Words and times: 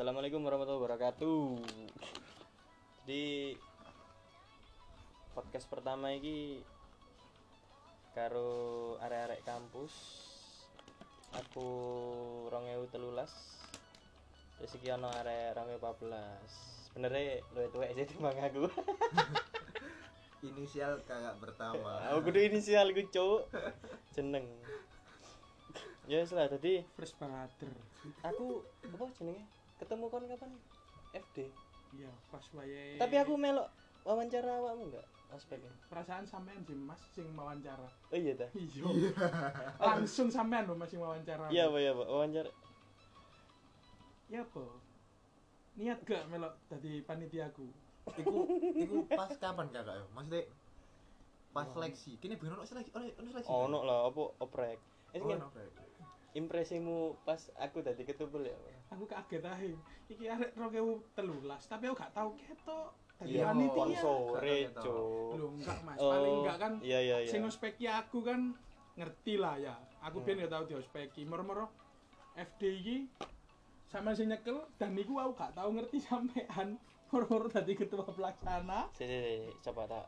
Assalamualaikum 0.00 0.40
warahmatullahi 0.48 0.80
wabarakatuh. 0.80 1.60
Jadi 3.04 3.52
podcast 5.36 5.68
pertama 5.68 6.16
ini 6.16 6.64
karo 8.16 8.96
arek-arek 9.04 9.44
kampus. 9.44 9.92
Aku 11.36 11.68
2013. 12.48 12.96
Terus 14.56 14.72
iki 14.80 14.88
ana 14.88 15.12
arek 15.20 15.52
2014. 15.68 16.08
Sebenarnya 16.88 17.44
luwih 17.52 17.68
tuwek 17.68 17.92
sih 17.92 18.08
timbang 18.08 18.40
aku. 18.40 18.72
inisial 20.48 20.96
kakak 21.04 21.36
pertama 21.44 22.00
aku 22.08 22.32
kudu 22.32 22.40
inisial 22.48 22.88
ku, 22.96 23.04
Cuk. 23.12 23.52
Jeneng. 24.16 24.48
Ya 26.08 26.24
wis 26.24 26.32
lah 26.32 26.48
tadi 26.48 26.88
Fresh 26.96 27.20
brother. 27.20 27.68
aku 28.24 28.64
apa 28.96 29.04
jenenge? 29.20 29.59
Ketemu 29.80 30.04
kon 30.12 30.24
kapan? 30.28 30.50
FD. 31.16 31.36
Iya, 31.96 32.10
pas 32.30 32.44
wayahe. 32.54 33.00
Tapi 33.00 33.16
aku 33.18 33.34
melok 33.34 33.66
wawancara 34.06 34.60
awakmu 34.60 34.92
enggak? 34.92 35.06
Aspeknya. 35.30 35.70
perasaan 35.86 36.26
sampean 36.26 36.58
sih 36.66 36.74
Mas 36.74 36.98
sing 37.14 37.26
wawancara. 37.38 37.86
Oh 38.10 38.18
iya 38.18 38.34
ta? 38.34 38.50
Iya. 38.54 38.82
Langsung 39.78 40.26
sampean 40.28 40.66
lho 40.66 40.74
Mas 40.74 40.90
sing 40.90 41.00
wawancara. 41.00 41.48
Iya, 41.48 41.70
Pak, 41.70 41.80
ya, 41.80 41.92
Pak. 41.94 42.08
Wawancara. 42.10 42.50
Ya 44.30 44.42
apa? 44.46 44.64
Niat 45.78 45.98
gak 46.06 46.26
melok 46.30 46.54
dadi 46.70 47.02
panitiaku? 47.02 47.66
iku 48.18 48.36
iku 48.74 48.96
pas 49.06 49.30
kapan 49.36 49.68
kakak 49.70 49.94
ya 49.94 50.04
maksudnya 50.16 50.42
pas 51.50 51.66
seleksi 51.66 52.16
kini 52.18 52.34
bener 52.38 52.58
ono 52.58 52.64
seleksi 52.66 52.90
ono 52.94 53.06
ono 53.06 53.28
seleksi 53.30 53.50
Ono 53.50 53.78
lah 53.82 53.98
apa 54.06 54.22
oprek. 54.38 54.78
Eh 55.10 55.18
oh, 55.18 55.26
Brek. 55.26 55.70
impresimu 56.38 57.18
pas 57.26 57.50
aku 57.58 57.82
tadi 57.82 58.06
ketubul 58.06 58.46
ya. 58.46 58.54
Aku 58.90 59.04
kaget 59.06 59.44
ae. 59.44 59.70
Iki 60.08 60.24
arek 60.26 60.50
2013, 60.52 61.06
tapi 61.64 61.84
aku 61.86 61.96
gak 61.96 62.12
tau 62.12 62.30
ketok. 62.34 62.90
Dadi 63.16 63.36
Iya, 63.36 63.52
panitia. 63.52 63.76
kon 63.76 63.92
sore, 63.94 64.56
Cuk. 64.74 65.36
Lho 65.36 65.46
enggak 65.52 65.78
Mas, 65.84 66.00
Oh, 66.00 66.08
paling 66.08 66.34
enggak 66.40 66.56
kan 66.58 66.72
Iya, 66.80 66.98
iya, 66.98 67.16
iya. 67.20 67.28
sing 67.28 67.44
ngospeki 67.44 67.84
aku 67.84 68.24
kan 68.24 68.56
ngerti 68.96 69.36
lah 69.36 69.54
ya. 69.56 69.76
Aku 70.00 70.18
Hmm. 70.18 70.26
ben 70.26 70.40
gak 70.40 70.50
tau 70.50 70.64
diospeki. 70.64 71.22
Moro-moro 71.22 71.68
FD 72.32 72.62
iki 72.72 72.96
sama 73.86 74.10
sing 74.10 74.26
nyekel 74.26 74.56
dan 74.74 74.96
niku 74.96 75.14
aku 75.16 75.36
gak 75.36 75.52
tau 75.52 75.68
ngerti 75.68 76.00
sampean. 76.00 76.80
Moro-moro 77.12 77.46
dadi 77.46 77.76
ketua 77.76 78.08
pelaksana. 78.08 78.88
Sini, 78.90 79.52
coba 79.60 79.84
tak. 79.86 80.06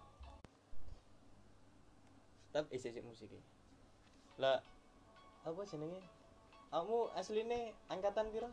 Tetap 2.49 2.67
isi 2.71 2.97
musik 2.99 3.29
ini. 3.29 3.45
Lah, 4.37 4.57
apa 5.43 5.61
jenenge? 5.63 6.01
Kamu 6.69 7.13
asline 7.13 7.61
angkatan 7.87 8.33
piro? 8.33 8.49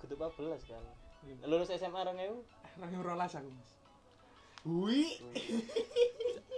Kudu 0.00 0.14
14 0.18 0.70
kan. 0.70 0.84
Lulus 1.48 1.70
SMA 1.72 2.00
2000? 2.04 2.80
Rang 2.80 2.92
rolas 3.06 3.32
aku, 3.38 3.48
Mas. 3.48 3.70
Hui. 4.64 5.20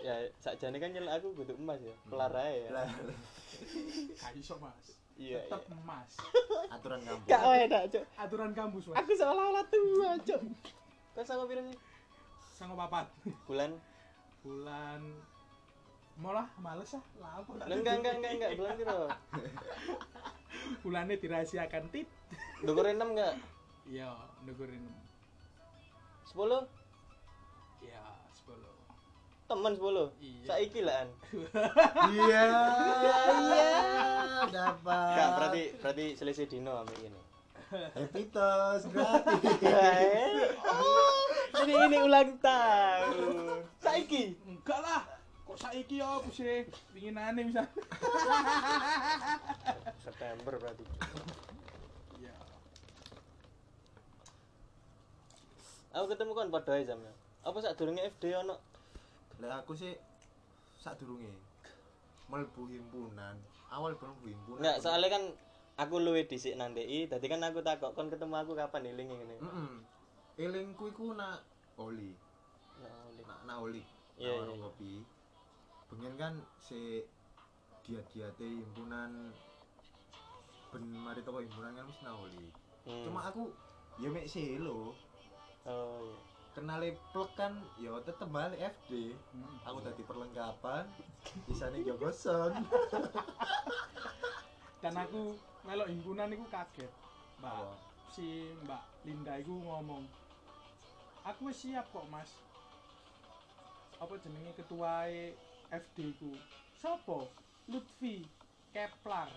ya 0.06 0.22
sakjane 0.38 0.78
kan 0.78 0.94
nyelak 0.94 1.18
aku 1.18 1.34
kudu 1.34 1.58
emas 1.58 1.82
ya. 1.82 1.94
Kelar 2.06 2.34
ae 2.38 2.66
ya. 2.66 2.70
Lah, 2.70 2.88
Gak 4.22 4.32
iso, 4.38 4.54
Mas. 4.62 4.94
Iya. 5.18 5.42
Tetep 5.48 5.66
iya. 5.66 5.76
emas. 5.76 6.10
aturan 6.70 7.00
kampus 7.02 7.28
Gak 7.28 7.42
dak, 7.68 7.84
Cuk. 7.90 8.04
Aturan 8.14 8.52
kampus, 8.54 8.84
Mas. 8.90 8.96
Aku 9.02 9.12
seolah-olah 9.18 9.64
tua, 9.66 10.10
Cuk. 10.22 10.42
Kau 11.18 11.24
sama 11.26 11.44
piro 11.50 11.60
sih? 11.66 11.76
Sango 12.54 12.78
papat. 12.78 13.10
Bulan? 13.44 13.74
Bulan 14.46 15.02
Molah 16.16 16.48
males 16.64 16.96
ah, 16.96 17.04
lah 17.20 17.32
aku 17.44 17.60
tak 17.60 17.68
enggak, 17.68 18.00
enggak, 18.00 18.14
enggak, 18.16 18.32
enggak, 18.40 18.50
bulan 18.56 18.72
piro? 18.80 18.98
Bulannya 20.80 21.20
dirahasiakan 21.20 21.92
tit. 21.92 22.08
Dukur 22.64 22.88
6 22.88 22.96
enggak? 22.96 23.36
Iya, 23.84 24.16
ndukurin. 24.48 24.80
10? 26.32 26.64
Iya, 27.84 28.04
10. 28.32 28.56
Temen 29.44 29.72
10? 29.76 30.08
Iya. 30.24 30.44
Saiki 30.48 30.80
lah 30.80 31.04
an. 31.04 31.08
iya 32.16 32.40
iya 32.48 33.68
dapat 34.48 35.08
Enggak, 35.12 35.30
berarti 35.36 35.62
berarti 35.84 36.06
selisih 36.16 36.46
dino 36.48 36.72
ambek 36.80 36.96
ini. 37.04 37.20
happy 37.66 38.30
toast 38.30 38.86
gratis 38.94 39.58
oh, 40.62 41.22
jadi 41.50 41.72
ini 41.90 41.98
ulang 41.98 42.38
tahun. 42.40 43.66
Saiki. 43.82 44.38
Enggak 44.48 44.80
lah. 44.80 45.02
Kok 45.46 45.58
saiki 45.58 46.02
ya 46.02 46.08
aku 46.08 46.30
sih 46.34 46.66
pinginane 46.94 47.42
bisa. 47.46 47.66
September 50.02 50.58
berarti. 50.58 50.84
Aku 55.96 56.12
ketemu 56.12 56.32
kan 56.36 56.52
pada 56.52 56.76
jamnya. 56.84 57.12
Apa 57.40 57.56
sak 57.64 57.80
durunge 57.80 58.04
FD 58.04 58.36
ono? 58.36 58.60
lah 59.40 59.60
aku 59.60 59.76
sih 59.76 59.92
sak 60.80 60.96
durunge 60.96 61.28
melbu 62.32 62.62
himpunan 62.72 63.36
awal 63.68 63.92
belum 64.00 64.16
himpunan 64.24 64.64
Enggak, 64.64 64.76
soalnya 64.80 65.08
kan 65.12 65.22
aku 65.76 66.00
luwe 66.00 66.24
dhisik 66.24 66.56
nang 66.56 66.72
DI, 66.72 67.04
dadi 67.04 67.26
kan 67.28 67.44
aku 67.44 67.60
takok 67.60 67.92
kon 67.92 68.08
ketemu 68.08 68.34
aku 68.40 68.56
kapan 68.56 68.88
iling 68.88 69.12
ngene. 69.12 69.36
Heeh. 69.44 69.72
Elingku 70.40 70.88
iku 70.88 71.12
nak 71.12 71.44
oli. 71.76 72.16
Ya 72.80 72.92
Allah. 72.92 73.24
Nak 73.28 73.40
nak 73.44 73.56
oli. 73.60 73.82
Iya, 74.16 74.40
warung 74.40 74.60
iya. 74.60 74.66
kopi. 74.68 74.92
Bengen 75.92 76.14
kan 76.16 76.34
si 76.64 77.04
dia-diate 77.84 78.42
himpunan 78.42 79.30
ben 80.72 80.82
mari 80.96 81.20
toko 81.20 81.44
himpunan 81.44 81.76
kan 81.76 81.84
mesti 81.84 82.02
nak 82.08 82.16
oli. 82.24 82.46
Hmm. 82.88 83.04
Cuma 83.04 83.20
aku 83.28 83.52
ya 84.00 84.08
mek 84.08 84.28
selo. 84.28 84.96
Oh 85.66 85.98
iya. 86.06 86.16
Kan 87.36 87.52
ya 87.76 87.92
tetep 88.00 88.28
balik 88.32 88.56
FD. 88.56 89.12
Aku 89.68 89.78
tadi 89.84 90.00
perlengkapan 90.08 90.88
isane 91.52 91.84
yo 91.84 92.00
gosong. 92.00 92.52
Dan 94.82 94.94
aku 94.96 95.36
melok 95.68 95.92
himpunan 95.92 96.32
iku 96.32 96.48
kaget. 96.48 96.88
Mbak 97.42 97.52
Apa? 97.52 97.76
si 98.14 98.48
Mbak 98.64 98.82
Linda 99.04 99.36
iku 99.36 99.52
ngomong, 99.52 100.08
"Aku 101.28 101.52
siap 101.52 101.92
kok, 101.92 102.08
Mas." 102.08 102.32
Apa 104.00 104.16
jenenge 104.24 104.56
ketuae 104.56 105.36
FD 105.68 106.16
ku? 106.16 106.32
Sopo? 106.80 107.28
Lutfi 107.68 108.24
Kepler. 108.72 109.28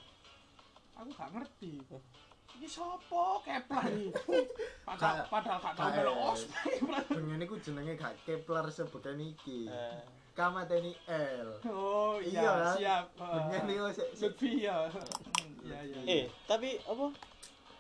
Aku 0.96 1.12
gak 1.16 1.32
ngerti. 1.36 1.84
Iki 2.60 2.68
sopo 2.68 3.40
Kepler 3.40 3.88
iki? 3.88 4.12
Padahal 4.88 5.24
padahal 5.26 5.60
gak 5.62 5.74
tau 5.74 5.88
melok 5.90 6.36
ospek. 6.36 6.76
Bengen 7.08 7.40
iku 7.40 7.56
jenenge 7.58 7.96
gak 7.96 8.20
Kepler 8.22 8.68
sebeken 8.68 9.16
iki. 9.18 9.64
Eh, 9.66 10.04
Kamateni 10.36 10.92
L. 11.08 11.48
Oh 11.66 12.20
Iya, 12.20 12.36
iya, 12.36 12.52
kan? 12.52 12.76
siap. 12.76 13.06
Bengen 13.48 13.64
iku 13.70 13.88
sik- 13.90 14.12
sik- 14.12 14.36
Lutfi 14.36 14.52
ya. 14.62 14.92
Hmm, 14.92 15.50
Iya 15.72 15.80
iya. 15.86 16.00
eh, 16.04 16.24
tapi 16.44 16.76
apa? 16.82 17.16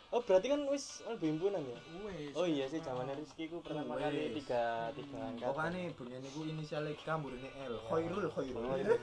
Oh, 0.09 0.23
berarti 0.23 0.47
kan 0.47 0.63
wis 0.65 1.03
lebih 1.05 1.35
himpunan 1.35 1.61
ya? 1.61 1.77
Wes. 2.01 2.33
Oh 2.33 2.41
iya 2.41 2.65
sih, 2.65 2.79
zamannya 2.79 3.13
Rizky 3.13 3.45
ku 3.45 3.59
pertama 3.59 3.93
kali 3.93 4.33
tiga 4.33 4.89
tiga 4.89 5.19
angkatan. 5.21 5.53
Pokoknya 5.53 5.81
bengen 5.93 6.23
iku 6.25 6.39
inisialnya 6.45 6.95
kamburine 6.99 7.51
L. 7.61 7.77
Khairul 7.85 8.25
Khairul. 8.27 8.63
Oh, 8.63 8.73
iya. 8.73 8.95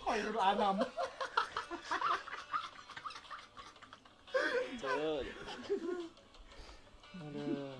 Khairul 0.00 0.38
Anam. 0.38 0.78
Cuk. 4.78 5.26
Aduh. 7.18 7.74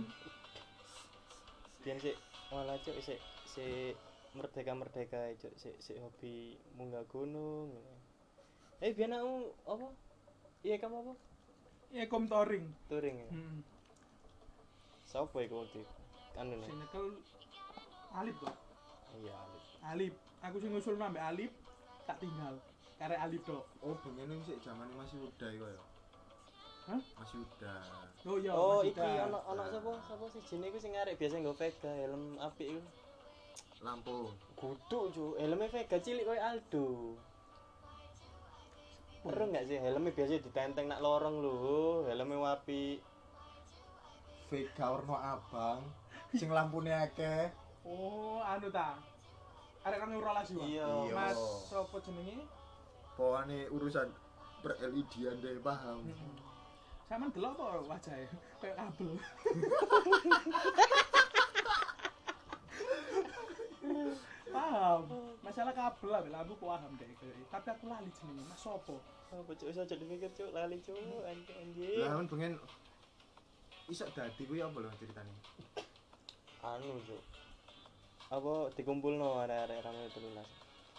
Biyen 1.86 1.98
sik 2.02 2.16
malah 2.50 2.74
cuk 2.82 2.98
sik 2.98 3.20
sik 3.46 3.94
merdeka-merdeka 4.34 5.30
cuk 5.38 5.54
sik 5.54 5.78
sik 5.78 6.02
hobi 6.02 6.58
munggah 6.74 7.06
gunung. 7.06 7.70
Eh 8.82 8.90
biyen 8.90 9.14
aku 9.14 9.54
apa? 9.70 9.88
Iya 10.66 10.76
kamu 10.82 10.96
apa? 11.06 11.14
Ya 11.94 12.04
kom 12.10 12.26
touring. 12.26 12.66
Touring 12.90 13.16
ya. 13.22 13.28
Hmm. 13.30 13.62
Sopo 15.06 15.38
iku 15.38 15.62
waktu 15.62 15.86
itu? 15.86 15.92
Anu 16.34 16.58
nih. 16.58 16.66
Sing 16.66 16.78
nyekel 16.82 17.06
Alip 18.10 18.36
kok. 18.42 18.56
Iya. 19.22 19.34
Alif. 19.38 19.64
Alip. 19.86 20.14
Aku 20.42 20.56
sing 20.58 20.70
ngusul 20.74 20.98
ambek 20.98 21.22
Alip 21.22 21.52
tak 22.10 22.18
tinggal. 22.18 22.58
Karek 22.98 23.22
Alip 23.22 23.42
tok. 23.46 23.64
Oh, 23.86 23.94
bengen 24.02 24.42
sik 24.42 24.58
zamane 24.66 24.90
masih 24.98 25.22
udah 25.22 25.50
iku 25.54 25.66
ya. 25.70 25.82
Hah? 26.88 27.02
Masih 27.20 27.44
udah. 27.44 27.80
Oh 28.24 28.36
iya. 28.40 28.52
Oh, 28.56 28.80
Mas 28.80 28.88
iki 28.88 29.00
ono 29.20 29.38
sapa? 29.68 29.90
Sapa 30.08 30.24
sih 30.32 30.40
jenenge 30.48 30.72
iku 30.72 30.78
sing 30.80 30.92
arek 30.96 31.20
biasa 31.20 31.36
nggo 31.36 31.52
Vega 31.52 31.92
helm 31.92 32.40
apik 32.40 32.66
iku. 32.72 32.80
Lampung. 33.84 34.32
Kudu 34.56 35.00
cuk, 35.12 35.34
helmnya 35.36 35.68
Vega 35.68 36.00
cilik 36.00 36.24
koyo 36.24 36.40
Aldo. 36.40 36.88
Seru 39.20 39.44
nggak 39.52 39.66
sih 39.68 39.76
helmnya 39.76 40.16
biasa 40.16 40.40
ditenteng 40.40 40.88
nak 40.88 41.04
lorong 41.04 41.44
lho, 41.44 42.08
helmnya 42.08 42.40
wapi. 42.40 42.96
Vega 44.48 44.84
warna 44.88 45.36
abang. 45.36 45.84
Sing 46.32 46.48
lampune 46.48 46.88
akeh. 46.88 47.52
Oh, 47.84 48.40
anu 48.40 48.72
ta. 48.72 48.96
Arek 49.84 50.00
kang 50.00 50.16
rolas 50.16 50.48
yo. 50.48 50.64
Iya. 50.64 50.88
Iya. 50.88 51.12
Mas 51.12 51.40
sopo 51.68 52.00
jenenge? 52.00 52.48
Pokoknya 53.12 53.68
urusan 53.76 54.08
per 54.64 54.72
LED 54.80 55.36
deh 55.44 55.60
paham. 55.60 56.00
Hmm. 56.08 56.47
Sampeyan 57.08 57.32
delok 57.32 57.56
apa 57.56 57.64
wajahnya? 57.88 58.28
Kayak 58.60 58.76
kabel. 58.76 59.16
paham. 64.52 65.00
Masalah 65.40 65.72
kabel 65.72 66.08
lah, 66.12 66.40
aku 66.44 66.54
paham 66.60 66.92
deh. 67.00 67.08
Tapi 67.48 67.68
aku 67.72 67.84
lali 67.88 68.12
jenenge 68.12 68.44
Mas 68.44 68.60
sopo? 68.60 69.00
apa 69.28 69.52
cuk 69.52 69.68
iso 69.68 69.84
aja 69.84 69.92
dipikir 69.92 70.32
cuk 70.32 70.50
lali 70.56 70.80
cuk 70.80 70.96
anjing 71.28 72.00
lah 72.00 72.16
men 72.16 72.28
pengen 72.32 72.52
iso 73.92 74.08
dadi 74.16 74.42
kuwi 74.48 74.64
apa 74.64 74.80
lho 74.80 74.88
ceritane 74.96 75.34
anu 76.64 76.96
cuk 77.04 77.22
apa 78.32 78.52
dikumpulno 78.72 79.44
arek-arek 79.44 79.84
rame 79.84 80.08
telulas 80.16 80.48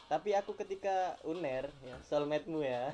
tapi 0.09 0.33
aku 0.33 0.57
ketika 0.57 1.13
uner 1.21 1.69
ya 1.85 1.95
soulmate-mu 2.01 2.65
ya. 2.65 2.89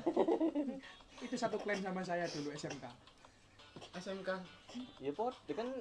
Itu 1.24 1.32
satu 1.40 1.56
klaim 1.56 1.80
sama 1.80 2.04
saya 2.04 2.28
dulu 2.28 2.52
SMK. 2.52 2.84
SMK 3.96 4.30
ya 5.00 5.12
pot 5.16 5.32
dia 5.48 5.56
kan 5.56 5.72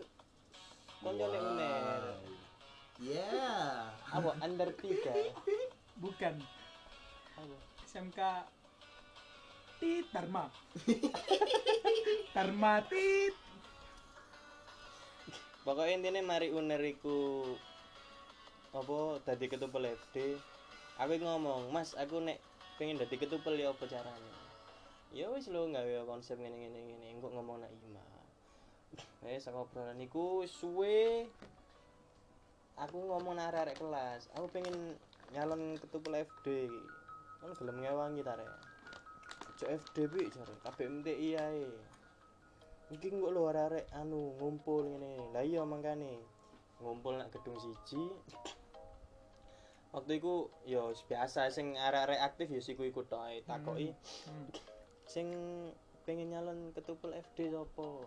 koncone 1.03 1.35
uner. 1.35 2.03
Yeah. 3.03 3.91
Apa 4.07 4.39
under 4.39 4.71
tiga? 4.79 5.11
Bukan. 5.99 6.39
Apa? 7.35 7.55
SMK 7.83 8.19
Tit 9.83 10.07
Dharma. 10.15 10.47
Dharma 12.35 12.79
Tit. 12.87 13.35
pokoknya 15.65 15.97
intinya 15.97 16.37
mari 16.37 16.53
uner 16.53 16.77
iku 16.77 17.41
apa 18.69 19.17
tadi 19.25 19.49
ketupel 19.49 19.97
FD 19.97 20.37
aku 20.95 21.19
ngomong 21.19 21.71
mas 21.75 21.91
aku 21.99 22.23
nek 22.23 22.39
pengen 22.79 22.99
dadi 22.99 23.15
ketupel 23.19 23.55
ya 23.55 23.71
apa 23.71 23.83
caranya 23.87 24.35
ya 25.15 25.31
wis 25.31 25.47
lo 25.47 25.63
nggak 25.71 26.03
konsep 26.03 26.35
ngene 26.35 26.67
ngene. 26.67 26.79
Ngene 26.91 27.05
engko 27.15 27.31
ngomong 27.31 27.63
nak 27.63 27.71
ima 27.71 28.03
eh 29.25 29.39
sak 29.43 29.55
obrolan 29.55 29.99
iku 30.03 30.43
suwe. 30.43 31.27
Aku 32.75 33.07
ngomong 33.07 33.39
nang 33.39 33.55
arek 33.55 33.79
kelas 33.79 34.27
aku 34.35 34.51
pengen 34.51 34.99
nyalon 35.31 35.79
ketupel 35.79 36.19
FD 36.19 36.67
kan 37.39 37.51
gelem 37.55 37.79
ngewangi 37.79 38.21
ta 38.27 38.35
rek? 38.35 38.51
Cok 39.55 39.71
FD 39.71 39.97
bi 40.11 40.27
jare? 40.27 40.53
KBMTI 40.67 41.29
ae 41.39 41.67
Iki 42.91 43.07
kok 43.15 43.33
lho 43.33 43.47
arek 43.49 43.87
anu 43.95 44.35
ngumpul 44.35 44.83
ngene. 44.83 45.31
Lah 45.31 45.41
iya 45.47 45.63
mangkane. 45.63 46.19
Ngumpul 46.83 47.15
nak 47.17 47.31
gedung 47.31 47.55
siji. 47.57 48.03
Waktu 49.95 50.19
iku 50.19 50.51
ya 50.67 50.91
biasa 50.91 51.47
sing 51.47 51.79
arek-arek 51.79 52.19
aktif 52.19 52.51
ya 52.51 52.59
siku 52.59 52.83
iku 52.83 53.07
tok 53.07 53.31
takoki 53.47 53.95
Hmm. 54.27 54.51
sing 55.07 55.27
pengen 56.03 56.35
nyalon 56.35 56.75
ketupel 56.75 57.15
FD 57.15 57.55
sapa. 57.55 58.03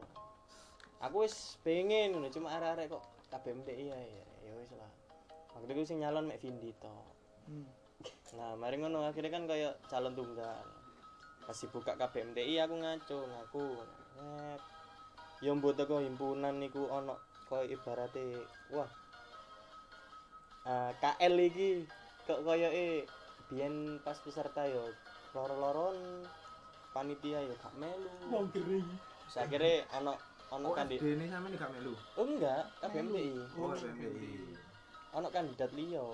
Aku 1.09 1.25
wis 1.25 1.57
pengen 1.65 2.13
ngono 2.13 2.29
cuma 2.29 2.53
arek-arek 2.61 2.93
kok 2.93 3.05
KBMTI 3.33 3.87
ae. 3.89 4.21
Ya 4.45 4.53
wis 4.61 4.69
lah. 4.77 4.93
Waktu 5.57 5.73
iku 5.73 5.83
sing 5.89 6.05
nyalon 6.05 6.29
mek 6.29 6.45
Vindi 6.45 6.77
tok. 6.77 7.09
Hmm. 7.49 7.65
Nah, 8.37 8.53
mari 8.61 8.77
ngono 8.77 9.09
akhirnya 9.09 9.33
kan 9.33 9.49
kayak 9.49 9.81
calon 9.89 10.13
tunggal. 10.13 10.61
Pas 11.49 11.59
buka 11.73 11.97
KBMTI 11.97 12.55
aku 12.69 12.75
ngaco 12.85 13.19
ngaku. 13.25 13.67
Ya 15.41 15.57
mbok 15.57 15.73
teko 15.73 16.05
himpunan 16.05 16.61
niku 16.61 16.85
ana 16.93 17.17
kaya 17.49 17.65
ibarate 17.65 18.45
wah. 18.77 18.91
Ah, 20.69 20.93
KL 21.01 21.33
iki 21.41 21.89
kok 22.29 22.45
koyoke 22.45 23.09
biyen 23.49 23.97
pas 24.05 24.21
peserta 24.21 24.69
yo 24.69 24.93
loro-loron 25.33 25.97
panitia 26.93 27.41
yo 27.41 27.57
gak 27.57 27.73
melu. 27.81 28.13
Wong 28.29 28.53
kering. 28.53 28.85
Terus 28.85 29.37
akhirnya 29.41 29.89
ana 29.89 30.13
ana 30.53 30.67
oh 30.69 30.77
kandidat. 30.77 31.01
FD 31.01 31.17
ini 31.17 31.27
sampe 31.29 31.57
gak 31.57 31.73
melu 31.73 31.97
Oh 32.17 32.25
enggak, 32.25 32.69
KBMTI. 32.85 33.33
oh 33.57 33.73
FMPI 33.73 34.33
Ana 35.17 35.29
kandidat 35.33 35.73
liya. 35.73 36.05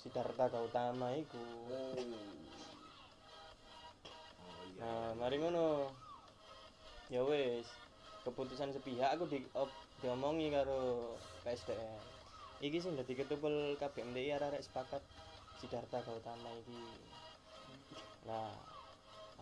Sidarta 0.00 0.48
Gautama 0.48 1.12
iku. 1.14 1.44
oh 1.68 1.94
iya 2.00 2.20
Nah, 4.80 5.12
mari 5.14 5.36
ngono. 5.36 5.92
Ya 7.06 7.20
wis, 7.22 7.68
keputusan 8.24 8.72
sepihak 8.72 9.12
aku 9.12 9.28
di 9.28 9.44
op, 9.52 9.68
diomongi 10.00 10.48
karo 10.48 11.12
PSDM. 11.44 12.11
Iki 12.62 12.78
sing 12.78 12.94
dadi 12.94 13.18
ketupel 13.18 13.74
KBMTI 13.74 14.38
arek 14.38 14.62
sepakat 14.62 15.02
Sidarta 15.58 15.98
Gautama 16.06 16.46
iki. 16.62 16.78
Nah, 18.22 18.54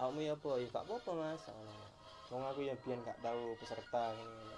awakmu 0.01 0.25
ya 0.25 0.33
apa? 0.33 0.57
Ya 0.57 0.73
gak 0.73 0.89
apa-apa 0.89 1.11
Mas. 1.13 1.45
Wong 2.33 2.41
aku 2.49 2.65
ya 2.65 2.73
biyen 2.81 3.05
gak 3.05 3.21
tahu 3.21 3.53
peserta 3.61 4.17
ngene. 4.17 4.57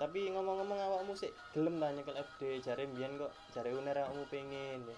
Tapi 0.00 0.32
ngomong-ngomong 0.32 0.80
awakmu 0.80 1.12
sik 1.12 1.36
gelem 1.52 1.76
ta 1.76 1.92
nyekel 1.92 2.16
FD, 2.16 2.64
jare 2.64 2.88
biyen 2.88 3.20
kok 3.20 3.32
jare 3.52 3.68
uner 3.68 4.00
awakmu 4.00 4.24
pengen 4.32 4.88
ya. 4.88 4.96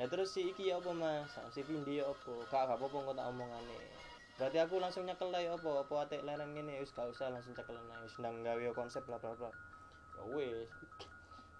Ya 0.00 0.04
terus 0.08 0.32
si 0.32 0.48
iki 0.48 0.72
ya 0.72 0.80
apa 0.80 0.96
Mas? 0.96 1.36
Si 1.52 1.60
Vindi 1.60 2.00
ya 2.00 2.08
apa? 2.08 2.32
Gak 2.48 2.72
gak 2.72 2.80
apa-apa 2.80 2.96
kok 3.04 3.16
tak 3.20 3.28
omongane. 3.28 3.76
Berarti 4.40 4.58
aku 4.64 4.80
langsung 4.80 5.04
nyekel 5.04 5.28
ae 5.36 5.52
apa? 5.52 5.84
Apa 5.84 6.08
atik 6.08 6.24
leren 6.24 6.56
ngene 6.56 6.80
wis 6.80 6.88
gak 6.96 7.12
usah 7.12 7.28
langsung 7.28 7.52
cekel 7.52 7.76
ae. 7.76 8.00
Wis 8.00 8.16
ndang 8.16 8.40
gawe 8.40 8.64
konsep 8.72 9.04
bla 9.04 9.20
bla 9.20 9.36
bla. 9.36 9.52
Ya 10.16 10.24
wis. 10.32 10.72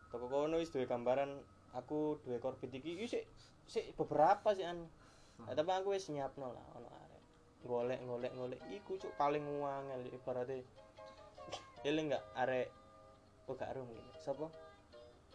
Toko 0.09 0.27
kono 0.33 0.57
wis 0.57 0.73
duwe 0.73 0.89
gambaran 0.89 1.37
aku 1.77 2.17
duwe 2.25 2.41
korbit 2.41 2.73
iki 2.73 2.97
iki 2.97 3.07
sik 3.07 3.25
sik 3.69 3.85
beberapa 3.95 4.57
sih 4.57 4.65
an. 4.65 4.89
Nah, 5.45 5.55
tapi 5.55 5.71
aku 5.71 5.93
wis 5.93 6.09
nyiapno 6.09 6.49
lah 6.49 6.67
ono 6.75 6.89
arek. 6.89 7.23
Golek 7.69 8.01
golek 8.09 8.33
golek 8.33 8.61
iku 8.73 8.97
cuk 8.97 9.13
paling 9.21 9.45
wangel 9.61 10.01
ibaratnya. 10.09 10.65
Eling 11.85 12.11
enggak 12.11 12.25
arek 12.35 12.69
oh 13.49 13.55
gak 13.57 13.73
rum 13.77 13.89
gitu. 13.93 14.11
Sapa? 14.25 14.49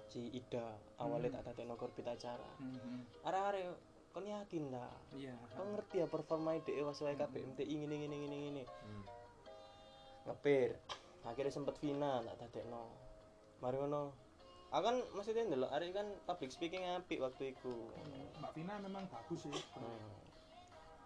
Si 0.10 0.30
Ida 0.34 0.78
awalnya 1.02 1.42
tak 1.42 1.54
dadekno 1.54 1.78
korbit 1.78 2.06
acara. 2.06 2.46
Hmm. 2.62 3.06
Arek-arek 3.25 3.66
kon 4.14 4.30
yakin 4.30 4.70
ta? 4.70 4.86
Iya. 5.18 5.34
Kau 5.58 5.66
ngerti 5.74 6.06
ya 6.06 6.08
performa 6.10 6.54
ide 6.54 6.78
was 6.86 7.02
wae 7.02 7.18
KBMTI 7.18 7.74
ngene 7.81 7.96
ngene 8.06 8.16
ngene 8.22 8.38
ngene. 8.46 8.64
Hmm. 8.66 9.04
Ngepir. 10.30 10.78
Akhirnya 11.25 11.54
sempet 11.54 11.81
final 11.81 12.22
tak 12.22 12.38
dadekno. 12.42 12.94
Mari 13.62 13.78
ngono. 13.81 14.23
Aku 14.74 14.90
kan 14.90 14.98
maksudnya 15.14 15.46
ndelok 15.46 15.70
arek 15.70 15.94
kan 15.94 16.10
public 16.25 16.50
speaking 16.50 16.81
apik 16.81 17.22
waktu 17.22 17.54
iku. 17.54 17.94
Mbak 18.42 18.52
Vina 18.58 18.81
memang 18.81 19.06
bagus 19.06 19.46
sih. 19.46 19.54
Hmm. 19.78 20.18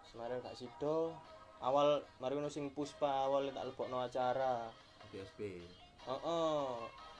Semarang 0.08 0.40
gak 0.40 0.56
sido. 0.56 1.12
Awal 1.60 2.00
mari 2.16 2.40
sing 2.48 2.72
puspa 2.72 3.28
awal 3.28 3.52
tak 3.52 3.68
lebokno 3.68 4.00
acara. 4.00 4.72
DSP 5.12 5.60
Heeh. 6.08 6.64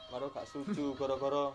Maro 0.09 0.33
gak 0.33 0.49
setuju 0.49 0.97
gara-gara 0.97 1.53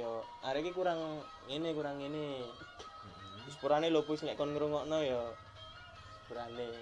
yo 0.00 0.24
arek 0.48 0.64
iki 0.64 0.72
kurang 0.72 1.20
ini 1.52 1.76
kurang 1.76 2.00
ini. 2.00 2.40
Mhm. 2.40 3.52
Sepurane 3.52 3.92
lho 3.92 4.00
pus 4.08 4.24
nek 4.24 4.40
kon 4.40 4.56
ngrungokno 4.56 4.96
ya 5.04 5.28
sepurane. 6.24 6.72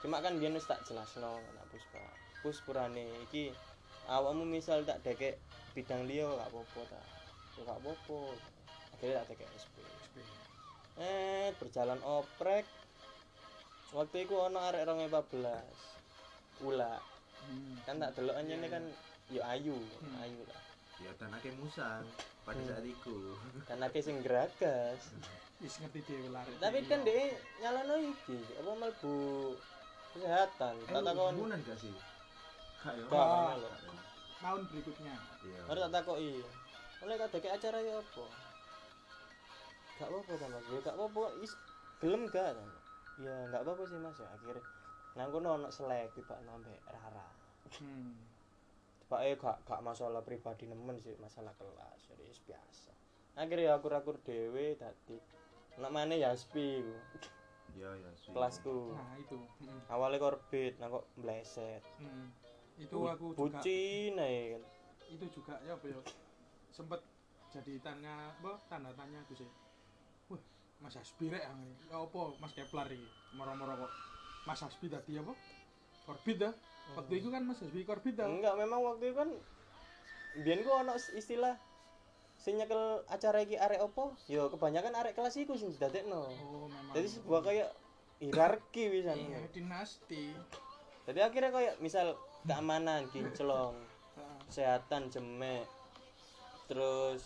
Cuma 0.00 0.24
kan 0.24 0.40
biyen 0.40 0.56
wis 0.56 0.64
tak 0.64 0.80
jelasno 0.88 1.36
nak 1.52 1.68
puspa. 1.68 2.00
Pus 2.40 2.64
sepurane 2.64 3.28
iki 3.28 3.52
awakmu 4.08 4.48
misal 4.48 4.88
tak 4.88 5.04
dekek 5.04 5.36
bidang 5.72 6.02
liya 6.04 6.26
gak 6.28 6.48
apa-apa 6.48 6.80
ta. 6.88 7.02
Ya 7.54 7.60
gak 7.64 7.78
apa-apa. 7.78 8.20
Akhirnya 8.92 9.22
tak 9.22 9.26
dekek 9.30 9.48
SP. 9.54 9.76
Eh, 10.96 11.48
berjalan 11.56 12.00
oprek. 12.02 12.66
Waktu 13.90 14.16
itu 14.22 14.34
ono 14.34 14.58
arek 14.60 14.84
2014. 14.84 15.76
Ula. 16.60 16.94
Hmm. 17.40 17.74
Kan 17.82 17.96
tak 17.98 18.14
delok 18.14 18.36
anjene 18.36 18.66
kan 18.66 18.84
yo 19.28 19.40
ayu, 19.42 19.78
Hmm. 19.98 20.20
ayu 20.20 20.42
lah. 20.44 20.60
ya 21.00 21.08
dan 21.16 21.32
akeh 21.32 21.48
musang 21.56 22.04
pada 22.44 22.60
Hmm. 22.60 22.68
saat 22.68 22.84
itu 22.84 23.16
Kan 23.68 23.80
akeh 23.80 23.98
sing 23.98 24.20
geragas. 24.20 25.00
Wis 25.62 25.76
ngerti 25.76 26.04
dhewe 26.04 26.28
lah. 26.28 26.44
Tapi 26.56 26.84
kan 26.84 27.00
dia 27.00 27.32
nyalono 27.58 27.96
iki, 27.96 28.36
apa 28.54 28.70
mlebu 28.74 29.16
kesehatan. 30.12 30.74
eh 30.78 30.88
Tak 30.90 31.02
takon. 31.02 31.32
hubungan 31.34 31.60
gak 31.62 31.78
sih 31.78 31.92
gak 32.80 32.96
tahun 34.40 34.60
berikutnya. 34.72 35.14
iya 35.44 35.60
Baru 35.68 35.78
tak 35.86 35.92
takoki. 36.00 36.32
Oleh 37.04 37.16
tak 37.16 37.28
deke 37.32 37.48
acara 37.48 37.78
ya 37.80 37.94
apa? 38.00 38.24
Gak 40.00 40.08
apa-apa 40.08 40.32
ta 40.36 40.46
Mas. 40.48 40.64
Ya 40.68 40.78
gak 40.80 40.96
apa-apa. 40.96 41.22
Is 41.44 41.52
gelem 42.00 42.22
gak 42.28 42.56
ta? 42.56 42.64
Ya 43.20 43.34
gak 43.52 43.62
apa-apa 43.64 43.82
sih 43.84 43.98
Mas 44.00 44.16
ya 44.16 44.28
akhirnya. 44.32 44.64
Nang 45.16 45.28
kono 45.34 45.48
ono 45.60 45.68
selek 45.68 46.16
tiba 46.16 46.36
nambe 46.48 46.72
Rara. 46.88 47.28
Hmm. 47.76 48.16
Pak 49.10 49.20
eh 49.26 49.36
gak 49.36 49.56
gak 49.68 49.80
masalah 49.84 50.24
pribadi 50.24 50.64
nemen 50.64 50.96
sih 50.98 51.14
masalah 51.20 51.52
kelas 51.60 52.00
jadi 52.08 52.24
biasa. 52.48 52.92
Akhirnya 53.36 53.72
ya 53.72 53.72
aku 53.76 53.86
rakur 53.92 54.16
dewe 54.24 54.76
tadi. 54.80 55.20
Nak 55.80 55.92
mana 55.92 56.16
ya 56.16 56.32
spi 56.32 56.80
ya 57.78 57.94
sih 58.18 58.30
kelasku. 58.34 58.92
Nah, 58.92 59.14
itu. 59.20 59.38
Hmm. 59.62 59.80
Awalnya 59.88 60.18
korbit, 60.18 60.74
nah 60.82 60.90
kok 60.90 61.06
bleset. 61.14 61.82
Hmm. 62.02 62.32
Itu 62.80 62.98
aku 63.04 63.26
juga 63.30 63.60
Bucin 63.60 64.16
kan. 64.16 64.62
itu 65.10 65.24
juga 65.28 65.58
ya 65.60 65.74
apa 65.74 65.84
ya 65.84 65.98
sempet 66.70 67.02
jadi 67.50 67.82
tanya 67.82 68.30
apa 68.32 68.56
tanda 68.64 68.94
tanya 68.94 69.18
aku 69.20 69.34
sih 69.34 69.48
wah 70.26 70.38
Mas 70.78 70.94
Hasbi 70.94 71.28
rek 71.28 71.42
yang 71.42 71.58
ini 71.58 71.74
ya 71.84 71.98
apa 71.98 72.20
Mas 72.38 72.54
Kepler 72.54 72.86
iki 72.88 73.04
moro-moro 73.34 73.74
kok 73.76 73.92
Mas 74.46 74.60
Hasbi 74.60 74.86
tadi 74.86 75.18
apa 75.18 75.34
Korbit 76.00 76.38
dah. 76.38 76.54
Waktu 76.90 77.12
itu 77.16 77.28
kan 77.28 77.42
Mas 77.42 77.58
Hasbi 77.58 77.82
korbit 77.82 78.14
dah. 78.14 78.24
enggak 78.24 78.54
memang 78.56 78.80
waktu 78.80 79.10
itu 79.10 79.16
kan 79.16 79.30
biyen 80.36 80.62
ku 80.62 80.70
ono 80.70 80.94
istilah 80.94 81.58
sing 82.36 82.56
nyekel 82.56 82.78
acara 83.04 83.42
iki 83.42 83.54
arek 83.54 83.82
opo 83.82 84.14
yo 84.24 84.48
kebanyakan 84.48 84.94
arek 84.94 85.12
kelas 85.12 85.36
iku 85.36 85.54
sing 85.54 85.68
didadekno 85.70 86.24
Oh, 86.40 86.64
memang. 86.66 86.94
jadi 86.94 87.08
sebuah 87.10 87.40
kayak 87.42 87.68
hierarki 88.16 88.88
wisan 88.88 89.18
iya, 89.18 89.42
dinasti. 89.48 90.32
jadi 91.04 91.26
akhirnya 91.26 91.50
kayak 91.50 91.74
misal 91.78 92.14
keamanan 92.46 93.06
kinclong 93.12 93.76
kesehatan 94.48 95.10
jemek. 95.12 95.66
Terus 96.66 97.22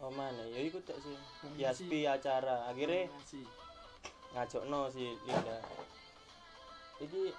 oh 0.00 0.12
mana 0.12 0.42
ya? 0.50 0.58
Iku 0.62 0.80
tok 0.82 0.98
sih. 1.00 1.16
Promosi. 1.40 1.62
Yaspi 1.62 2.06
acara. 2.06 2.68
Akhirnya 2.70 3.08
Dinasti. 3.08 3.42
ngajokno 4.34 4.90
si 4.90 5.14
Linda. 5.26 5.58
Iki 7.02 7.34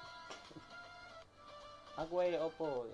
aku 2.00 2.14
ae 2.24 2.38
opo? 2.40 2.88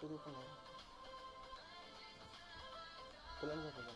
Turu 0.00 0.16
siapa, 3.56 3.89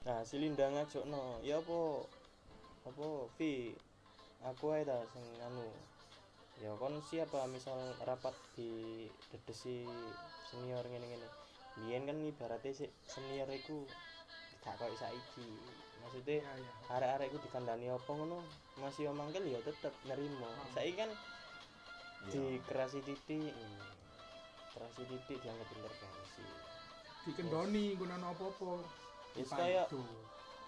Nah, 0.00 0.24
si 0.24 0.40
Linda 0.40 0.64
ngajokno, 0.64 1.44
ya 1.44 1.60
apa? 1.60 1.80
Apa, 2.88 3.28
Vi? 3.36 3.76
Aku 4.40 4.72
ae 4.72 4.80
ta 4.80 4.96
sing 5.12 5.20
anu. 5.44 5.68
Ya 6.64 6.72
kon 6.80 6.96
siapa 7.04 7.44
misal 7.52 7.76
rapat 8.08 8.32
di 8.56 9.04
dedesi 9.28 9.84
senior 10.48 10.80
ngene-ngene. 10.88 11.28
Biyen 11.76 12.08
kan 12.08 12.16
ibaratnya 12.16 12.72
si 12.72 12.88
senior 13.04 13.44
iku 13.52 13.84
gak 14.64 14.80
koyo 14.80 14.96
saiki. 14.96 15.44
Maksudnya 16.00 16.40
Iya, 16.40 16.52
iya. 16.56 16.72
arek-arek 16.96 17.28
iku 17.28 17.38
dikandani 17.44 17.92
apa 17.92 18.08
ngono, 18.08 18.40
masih 18.80 19.08
yo 19.08 19.12
mangkel 19.12 19.44
ya 19.44 19.60
tetep 19.60 19.92
nerimo. 20.08 20.48
Hmm. 20.48 20.72
Saiki 20.72 20.96
kan 20.96 21.12
Iya. 21.12 22.32
di 22.32 22.42
kerasi 22.64 23.04
titik 23.04 23.52
hmm, 23.52 23.80
kerasi 24.76 25.02
titik 25.08 25.40
dianggap 25.40 25.68
intervensi 25.72 26.44
Dikendoni 27.28 27.96
gunakan 28.00 28.32
apa-apa. 28.32 28.80
Wis 29.32 29.46
Dipandu. 29.46 30.00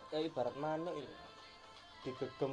kayak 0.09 0.29
ibarat 0.29 0.57
manuk 0.57 0.95
itu 0.95 1.15
digegem 2.03 2.53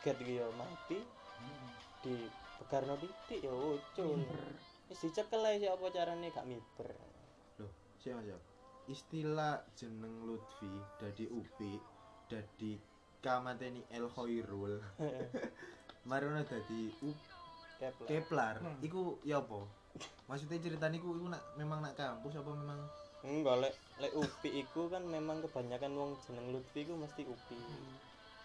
get 0.00 0.16
iki 0.18 0.40
ya 0.40 0.46
mati 0.54 0.98
Hmm. 1.36 1.68
di 2.00 2.16
begarno 2.56 2.96
titik 2.96 3.44
ya 3.44 3.52
ucul 3.52 4.16
wis 4.88 4.98
dicekel 4.98 5.44
ae 5.44 5.60
sih 5.60 5.68
apa 5.68 5.84
carane 5.90 6.32
gak 6.32 6.48
miber 6.48 6.88
Loh, 7.60 7.68
siapa 8.00 8.24
siapa? 8.24 8.40
Istilah 8.86 9.60
jeneng 9.74 10.24
Lutfi 10.24 10.70
dadi 10.96 11.28
Upi 11.28 11.76
dadi 12.24 12.80
kamateni 13.20 13.84
El 13.90 14.08
Khairul. 14.08 14.80
Marino 16.08 16.40
dadi 16.40 16.88
U 17.02 17.12
Kepler 17.76 18.06
Keplar. 18.08 18.54
Hmm. 18.62 18.80
Iku 18.80 19.20
ya 19.20 19.44
apa? 19.44 19.60
Maksudnya 20.24 20.56
ceritanya 20.56 20.96
iku 20.96 21.12
iku 21.12 21.26
nak 21.28 21.44
memang 21.54 21.84
nak 21.84 21.92
kampus 21.92 22.32
apa 22.32 22.48
memang 22.48 22.80
enggak 23.26 23.56
lek 23.58 23.74
lek 23.98 24.12
upi 24.14 24.62
iku 24.62 24.86
kan 24.86 25.02
memang 25.02 25.42
kebanyakan 25.42 25.92
wong 25.92 26.10
jeneng 26.22 26.54
Lutfi 26.54 26.86
iku 26.86 26.94
mesti 26.94 27.26
upi 27.26 27.58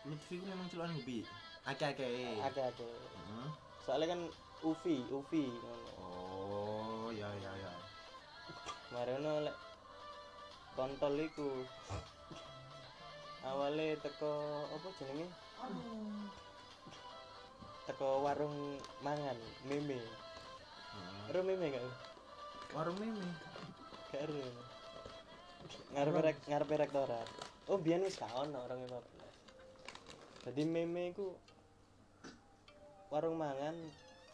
Lutfi 0.10 0.42
iku 0.42 0.46
memang 0.50 0.66
celukan 0.68 0.98
Upi. 0.98 1.22
Akeh-akeh. 1.62 2.42
ada-ada 2.42 2.90
Heeh. 2.90 3.50
soalnya 3.86 4.18
kan 4.18 4.22
Uvi 4.62 5.06
ngono 5.06 5.90
Oh, 6.02 7.10
ya 7.14 7.30
ya 7.38 7.54
ya. 7.54 7.72
Marono 8.90 9.46
lek 9.46 9.58
kontol 10.74 11.18
iku 11.18 11.50
awale 13.42 13.98
teko 14.02 14.34
apa 14.70 14.88
jenenge 14.98 15.28
teko 17.86 18.22
warung 18.22 18.58
mangan 19.02 19.38
meme 19.70 20.02
Heeh. 20.02 21.30
ero 21.30 21.42
meme 21.46 21.66
gak 21.70 21.86
Warung 22.74 22.98
meme. 22.98 23.26
gak 24.10 24.26
ngarepe 25.94 26.20
rek 26.22 26.38
ngarepe 26.48 26.76
rektorat 26.78 27.28
oh 27.70 27.78
biyen 27.80 28.06
wis 28.06 28.20
gak 28.20 28.32
ono 28.34 28.60
2014 28.68 30.48
jadi 30.50 30.62
meme 30.66 31.12
iku 31.14 31.36
warung 33.12 33.38
mangan 33.38 33.76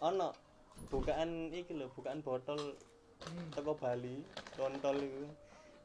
ono 0.01 0.31
bukaan 0.93 1.49
iki 1.51 1.73
lho 1.73 1.89
bukaan 1.93 2.21
botol 2.21 2.77
Hmm. 3.17 3.49
teko 3.49 3.73
Bali 3.73 4.21
kontol 4.53 5.01
iku 5.01 5.25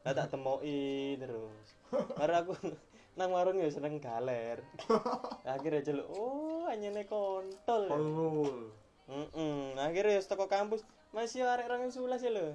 lah 0.05 0.13
tak 0.13 0.29
temoki 0.29 1.17
terus 1.17 1.67
baru 1.89 2.45
aku 2.45 2.53
nang 3.17 3.33
warung 3.33 3.57
ya 3.57 3.73
seneng 3.73 3.97
galer 3.97 4.61
akhirnya 5.49 5.81
celuk 5.81 6.07
oh 6.13 6.69
anyene 6.69 7.03
kontol 7.09 7.89
ya. 7.89 7.91
Kolul. 7.93 8.69
Heeh, 9.09 9.75
akhirnya 9.75 10.21
wis 10.21 10.29
teko 10.29 10.45
kampus 10.47 10.85
masih 11.11 11.43
arek 11.45 11.67
2011 11.67 12.21
ya 12.25 12.31
lho. 12.31 12.47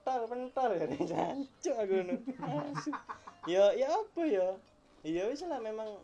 Tol 0.00 0.22
pentol 0.26 0.70
ya 0.80 0.86
jancuk 1.10 1.76
aku 1.76 1.92
ngono. 2.00 2.14
Asu. 2.40 2.90
Ya 3.44 3.72
ya 3.76 3.88
apa 3.92 4.22
ya? 4.24 4.48
Ya 5.04 5.28
wis 5.28 5.44
lah 5.44 5.60
memang 5.60 6.00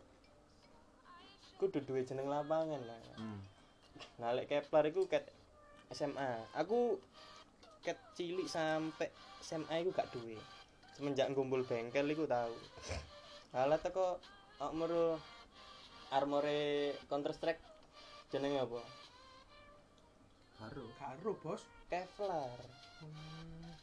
kudu 1.57 1.81
duwe 1.85 2.05
jeneng 2.05 2.29
lapangan 2.29 2.81
lah. 2.85 2.97
Hmm. 3.17 3.41
Nah 4.21 4.33
lek 4.37 4.49
Kepler 4.49 4.93
iku 4.93 5.09
ket 5.09 5.25
SMA. 5.89 6.45
Aku 6.53 7.01
ket 7.81 7.97
cilik 8.13 8.45
sampai 8.45 9.09
SMA 9.41 9.81
iku 9.81 9.89
gak 9.93 10.09
duwe. 10.13 10.37
Semenjak 10.97 11.29
ngumpul 11.33 11.65
bengkel 11.65 12.09
iku 12.09 12.25
tau. 12.29 12.53
Halah 13.53 13.81
teko 13.81 14.21
armor 14.61 15.21
armore 16.09 16.93
Counter 17.09 17.33
Strike 17.33 17.61
jenenge 18.33 18.61
apa? 18.61 18.81
Karo. 20.57 20.85
Karo, 20.97 21.31
Bos. 21.37 21.61
Kevlar. 21.87 22.59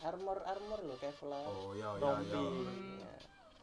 Armor 0.04 0.38
armor 0.44 0.80
lho 0.84 0.96
Kevlar. 1.00 1.48
Oh, 1.48 1.72
ya 1.72 1.96
ya 1.96 2.02
Rompi. 2.02 2.28
ya. 2.36 2.44
Ya. 3.00 3.12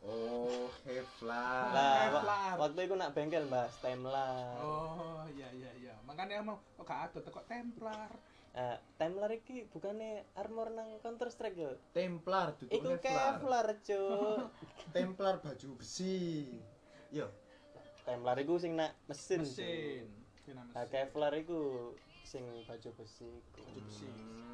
Oh, 0.02 0.66
Kevlar. 0.82 1.70
Lah, 1.70 1.98
Kevlar. 2.10 2.54
waktu 2.58 2.80
itu 2.90 2.96
nak 2.98 3.14
bengkel 3.14 3.46
Mas, 3.46 3.74
Temlar. 3.78 4.58
Oh, 4.58 5.22
iya 5.38 5.54
iya 5.54 5.72
iya. 5.78 5.94
Makanya 6.10 6.42
emang 6.42 6.58
kok 6.74 6.90
gak 6.90 7.14
ada 7.14 7.20
teko 7.22 7.46
Templar. 7.46 8.10
Nah, 8.52 8.76
Temlar 8.98 9.30
iki 9.32 9.70
bukannya 9.70 10.26
armor 10.34 10.74
nang 10.74 10.98
Counter 11.06 11.30
Strike 11.30 11.56
yo. 11.56 11.78
Templar 11.94 12.58
duduk 12.58 12.74
Iku 12.74 12.90
Kevlar. 12.98 13.38
Kevlar, 13.38 13.68
Cuk. 13.86 14.40
Templar 14.98 15.36
baju 15.46 15.68
besi. 15.78 16.50
Yo, 17.14 17.30
Temlar 18.02 18.36
iku 18.42 18.58
sing 18.58 18.74
nak 18.74 18.98
mesin. 19.06 19.46
Mesin. 19.46 20.10
Nah. 20.52 20.90
Kevlar 20.90 21.38
iku 21.38 21.94
sing 22.26 22.44
baju 22.66 22.90
besi. 22.98 23.30
Baju 23.54 23.80
besi. 23.86 24.10
Hmm. 24.10 24.51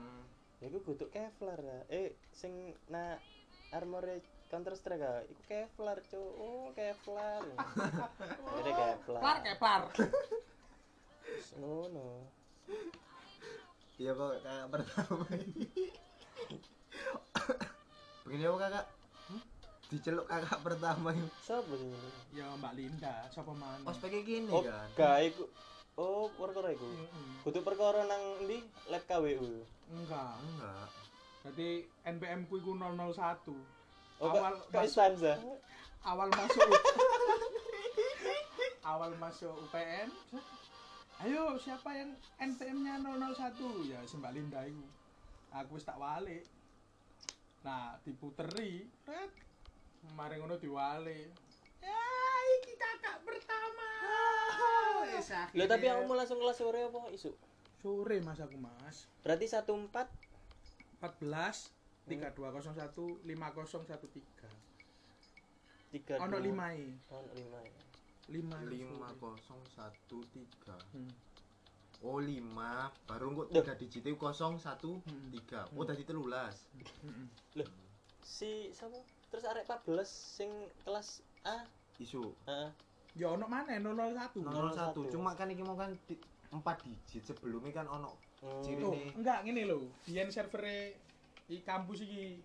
Iku 0.57 0.77
kudu 0.81 1.05
Kevlar. 1.07 1.59
ah. 1.61 1.83
Eh, 1.87 2.17
sing 2.31 2.73
nak 2.87 3.21
armore 3.69 4.23
Counter 4.47 4.73
Strike 4.73 5.01
ah, 5.01 5.19
iku 5.23 5.41
Kevlar, 5.45 5.97
Cuk. 6.03 6.29
Oh, 6.35 6.71
Kevlar. 6.71 7.43
Akhirnya 8.47 8.73
Kevlar. 8.73 9.21
Keplar, 9.21 9.37
keplar. 9.43 9.81
Ngono. 11.55 12.07
Iya 13.97 14.11
kok 14.13 14.29
kakak 14.39 14.67
pertama 14.69 15.25
ini. 15.33 15.65
Begini 18.23 18.43
apa 18.45 18.57
kakak? 18.59 18.85
Diceluk 19.87 20.25
kakak 20.27 20.59
pertama 20.61 21.07
ini. 21.11 21.27
Sing 21.39 21.63
ngene? 21.63 22.09
Ya 22.31 22.45
Mbak 22.53 22.73
Linda, 22.73 23.15
sapa 23.29 23.51
mana? 23.51 23.81
Ospeknya 23.83 24.21
gini 24.21 24.49
Oh, 24.49 24.61
kan. 24.61 24.87
gak 24.93 25.17
iku. 25.27 25.43
Oh, 25.97 26.29
perkara 26.31 26.69
iku. 26.71 26.85
Kudu 27.41 27.59
perkara 27.61 28.05
nang 28.05 28.45
ndi? 28.45 28.61
Lab 28.87 29.01
KWU. 29.03 29.65
Enggak. 29.89 30.37
Enggak. 30.39 30.87
Jadi 31.43 31.69
NPM 32.05 32.45
ku 32.45 32.55
iku 32.55 32.71
001. 32.71 33.57
Oh, 34.17 34.29
Awal 34.29 34.37
Awal 34.37 34.53
gak 34.63 34.71
masuk- 34.71 34.87
istanza. 34.87 35.33
awal 35.99 36.29
masuk 36.31 36.63
awal 38.87 39.11
masuk 39.19 39.51
UPN 39.59 40.07
ayo 41.19 41.59
siapa 41.59 41.89
yang 41.91 42.15
NPM-nya 42.39 43.03
001 43.03 43.59
ya 43.83 43.99
Mbak 44.07 44.31
Linda 44.31 44.63
itu 44.63 44.87
aku 45.51 45.75
wis 45.75 45.83
tak 45.83 45.99
wale 45.99 46.47
nah 47.59 47.99
diputeri 48.01 48.87
ret 49.03 49.33
kemarin 49.99 50.39
ngono 50.39 50.55
diwale 50.55 51.27
ya 51.83 52.03
iki 52.55 52.71
kakak 52.73 53.19
pertama 53.21 53.89
Wis 54.99 55.29
akhirnya- 55.29 55.67
tapi 55.67 55.85
aku 55.87 56.01
mau 56.03 56.15
langsung 56.15 56.37
kelas 56.37 56.57
sore 56.57 56.81
apa 56.83 56.99
isu? 57.11 57.31
sore 57.77 58.17
mas 58.19 58.39
aku 58.39 58.57
mas 58.57 59.05
Berarti 59.21 59.45
14 59.45 60.09
14 60.97 61.71
3201 62.05 63.21
5013 63.21 64.23
3 65.89 66.19
ono 66.19 66.37
5 66.37 66.73
e 66.73 66.87
Ono 67.09 67.29
5 67.29 67.59
ya. 67.61 67.81
5 68.29 68.59
lima 68.67 69.07
kosong 69.15 69.61
satu 69.69 70.19
tiga. 70.27 70.75
Hmm. 70.91 71.07
Oh 71.99 72.19
lima, 72.19 72.87
baru 73.03 73.33
kok 73.33 73.47
Duh. 73.49 73.63
tiga 73.63 73.73
digit 73.73 74.03
itu 74.03 74.15
kosong 74.15 74.57
satu 74.57 74.99
Hmm. 75.01 75.31
tiga. 75.31 75.63
Oh 75.71 75.81
tadi 75.81 76.03
telulas. 76.03 76.67
Hmm. 77.01 77.27
Loh, 77.55 77.67
si 78.19 78.69
siapa? 78.71 78.99
terus 79.27 79.43
arek 79.43 79.65
14 79.65 80.07
sing 80.07 80.47
kelas 80.81 81.19
A 81.43 81.67
isu 81.97 82.31
heeh 82.45 82.71
Ya 83.17 83.27
ono 83.27 83.45
maneh 83.45 83.81
001. 83.81 84.45
001 84.45 85.09
cuma 85.09 85.33
kan 85.33 85.49
iki 85.49 85.61
mau 85.61 85.73
kan 85.73 85.89
di- 86.05 86.21
empat 86.47 86.79
digit 86.79 87.25
sebelumnya 87.25 87.73
kan 87.75 87.89
ono 87.89 88.13
Hmm. 88.37 88.61
Ciri 88.61 88.77
Tuh, 88.77 88.93
enggak 89.17 89.41
ngene 89.41 89.65
lho. 89.65 89.89
Biyen 90.05 90.29
servere 90.29 90.93
di 91.43 91.57
kampus 91.59 92.05
iki 92.05 92.37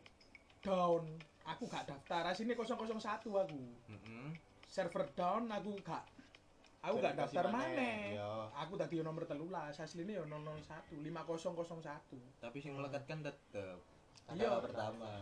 down. 0.58 1.04
Aku 1.44 1.68
gak 1.68 1.84
daftar. 1.84 2.24
Asine 2.24 2.56
001 2.56 2.96
aku. 3.28 3.60
Heeh. 3.92 4.26
Server 4.64 5.04
down 5.12 5.52
aku 5.52 5.76
gak 5.84 6.00
aku 6.80 6.96
gak 6.96 7.20
daftar 7.20 7.44
maneh. 7.46 8.16
maneh. 8.16 8.16
Ya. 8.16 8.48
Aku 8.56 8.80
tadi 8.80 9.04
nomor 9.04 9.28
13, 9.28 9.76
asline 9.76 10.16
ya 10.16 10.24
001 10.24 10.96
5001. 10.96 12.16
tapi 12.40 12.56
sing 12.56 12.72
melekat 12.72 13.04
kan 13.04 13.20
tetep 13.20 13.76
Iya. 14.32 14.64
Pertama 14.64 15.12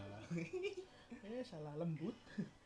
Eh 1.27 1.43
salah 1.43 1.75
lembut. 1.75 2.15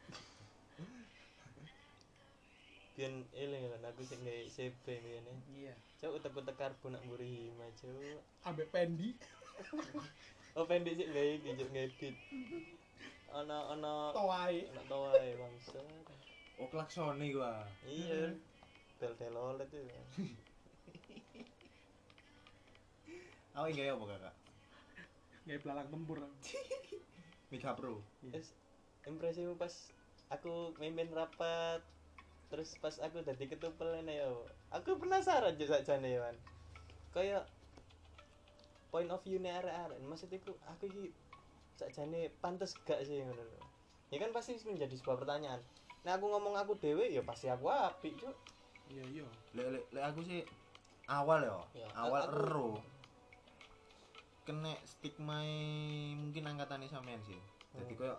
biyen 2.94 3.26
eling 3.34 3.66
kan 3.74 3.90
aku 3.90 4.06
sing 4.06 4.22
nge 4.22 4.46
CP 4.54 4.84
biyen 5.02 5.26
e. 5.26 5.34
Iya. 5.50 5.74
Cuk 5.98 6.22
utek-utek 6.22 6.54
karbon 6.54 6.94
nak 6.94 7.02
mburi 7.02 7.50
hima 7.50 7.66
cuk. 7.74 7.90
Ambek 8.46 8.70
pendi 8.70 9.18
Oh 10.58 10.62
pendek 10.70 10.94
sih 10.94 11.10
gawe 11.10 11.30
iki 11.34 11.58
cuk 11.58 11.70
ngedit. 11.74 12.14
Ana 13.34 13.74
ana 13.74 14.14
toae. 14.14 14.70
ana 14.70 14.82
toae 14.86 15.34
bangsa. 15.34 15.82
oh 16.62 16.70
klaksone 16.70 17.26
gua 17.34 17.66
Iya. 17.82 18.30
Tel-tel 19.02 19.34
olet 19.34 19.66
itu. 19.74 19.90
awak 23.54 23.70
enggak 23.70 23.94
apa 23.94 24.04
kakak 24.10 24.34
Kayak 25.46 25.60
belalak 25.62 25.86
tempur. 25.90 26.18
Mika 27.54 27.70
Pro 27.78 28.02
Terus 28.30 28.50
impresimu 29.06 29.54
pas 29.54 29.70
aku 30.32 30.72
mimpin 30.80 31.12
rapat 31.12 31.84
terus 32.48 32.76
pas 32.78 32.94
aku 32.98 33.20
dadi 33.20 33.46
ketupel 33.46 33.94
ini 33.96 34.18
yo. 34.18 34.44
Aku 34.70 34.96
penasaran 34.96 35.54
juga 35.54 35.78
sakjane 35.78 36.08
yo. 36.10 36.20
Wan. 36.22 36.36
Kayak 37.10 37.44
point 38.88 39.10
of 39.10 39.22
view-ne 39.22 39.50
arek-arek. 39.50 39.98
Maksudku 40.00 40.52
aku 40.64 40.86
iki 40.86 41.04
sakjane 41.74 42.30
pantes 42.38 42.78
gak 42.82 43.02
sih 43.02 43.20
ngono 43.20 43.42
lho. 43.42 43.60
Ya 44.10 44.18
kan 44.18 44.30
pasti 44.30 44.54
menjadi 44.62 44.94
sebuah 44.94 45.18
pertanyaan. 45.18 45.58
Nah 46.04 46.14
aku 46.14 46.28
ngomong 46.28 46.54
aku 46.54 46.76
dewe 46.76 47.08
ya 47.08 47.24
pasti 47.24 47.48
aku 47.48 47.66
apik, 47.66 48.14
Cuk. 48.20 48.36
Iya 48.92 49.04
iya. 49.10 49.26
lek 49.56 49.66
lek 49.72 49.84
lek 49.90 50.04
aku 50.04 50.20
sih 50.20 50.44
awal 51.08 51.40
ya 51.40 51.56
Ya, 51.72 51.88
awal 51.96 52.20
aku- 52.20 52.36
ero 52.36 52.72
kena 54.44 54.76
stigma 54.84 55.40
mungkin 56.12 56.44
angkatannya 56.44 56.84
sampean 56.84 57.16
sih 57.24 57.40
jadi 57.72 57.88
Hmm. 57.88 57.96
koyo 57.96 58.16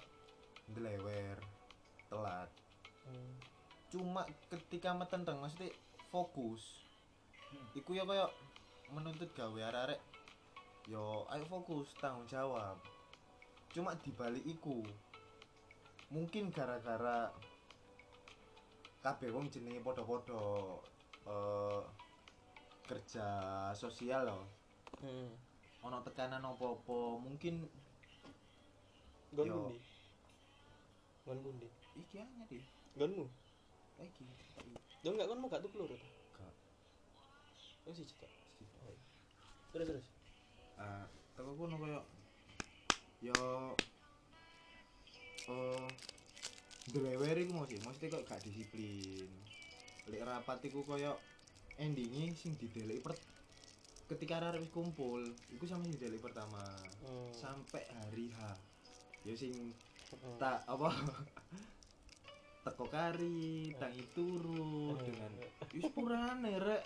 ndelewer 0.66 1.38
telat 2.10 2.50
Hmm. 3.06 3.38
Cuma 3.90 4.26
ketika 4.50 4.92
metenteng 4.92 5.38
maksudnya 5.40 5.72
fokus 6.10 6.84
Hmm. 7.46 7.62
iku 7.78 7.94
ya 7.94 8.04
koyo 8.04 8.26
menuntut 8.92 9.30
gawe 9.32 9.60
arek-arek 9.70 10.02
yo 10.90 11.24
ayo 11.30 11.46
fokus 11.46 11.94
tanggung 12.02 12.26
jawab 12.26 12.76
cuma 13.72 13.94
dibalik 14.02 14.42
iku 14.44 14.82
mungkin 16.10 16.50
gara-gara 16.50 17.30
kabeh 19.06 19.30
wong 19.30 19.48
jenenge 19.54 19.80
padha-padha 19.86 20.42
eh, 21.30 21.82
kerja 22.90 23.28
sosial 23.78 24.26
loh 24.26 24.44
Hmm. 25.00 25.30
ono 25.86 26.02
tekanan 26.02 26.42
apa-apa 26.42 27.20
mungkin 27.22 27.68
Gon 29.36 29.48
Yo. 29.48 29.54
pundi? 29.54 29.78
Gon 31.28 31.40
iki 32.00 32.16
aja 32.20 32.44
deh 32.48 32.64
Gonmu? 32.96 33.28
Iki 34.02 34.24
Lo 35.06 35.14
enggak 35.14 35.30
gonmu 35.30 35.48
gak 35.48 35.62
tuh 35.62 35.72
peluru 35.72 35.94
tuh? 35.94 36.02
Gak. 36.34 36.54
Oh. 37.86 37.94
Oh, 37.94 37.94
iya. 37.94 38.96
Terus 39.72 39.88
terus. 39.88 40.06
ah 40.76 41.08
teko 41.36 41.56
kono 41.56 41.80
koyo 41.80 42.00
yo 43.24 43.40
eh 45.48 45.88
drewer 46.92 47.38
iku 47.40 47.52
mau 47.56 47.64
sih 47.64 47.80
mesti 47.80 48.12
kok 48.12 48.28
gak 48.28 48.44
disiplin 48.44 49.32
lek 50.12 50.22
rapat 50.22 50.60
iku 50.68 50.84
koyo 50.84 51.16
endingi 51.80 52.36
sing 52.36 52.60
dideleki 52.60 53.00
per 53.00 53.16
ketika 54.12 54.52
wis 54.60 54.68
kumpul 54.68 55.24
iku 55.48 55.64
sampe 55.64 55.88
sing 55.88 55.96
dideleki 55.96 56.20
pertama 56.20 56.60
Hmm. 57.00 57.32
sampai 57.32 57.88
hari 57.96 58.28
H 58.36 58.40
yo 59.24 59.32
sing 59.32 59.56
Hmm. 60.12 60.36
tak 60.36 60.60
apa 60.68 60.92
teko 62.66 62.90
kari 62.90 63.70
tangi 63.78 64.02
turu 64.10 64.90
Hmm. 64.92 65.06
dengan 65.06 65.32
wis 65.70 65.86
purane 65.94 66.58
rek 66.58 66.84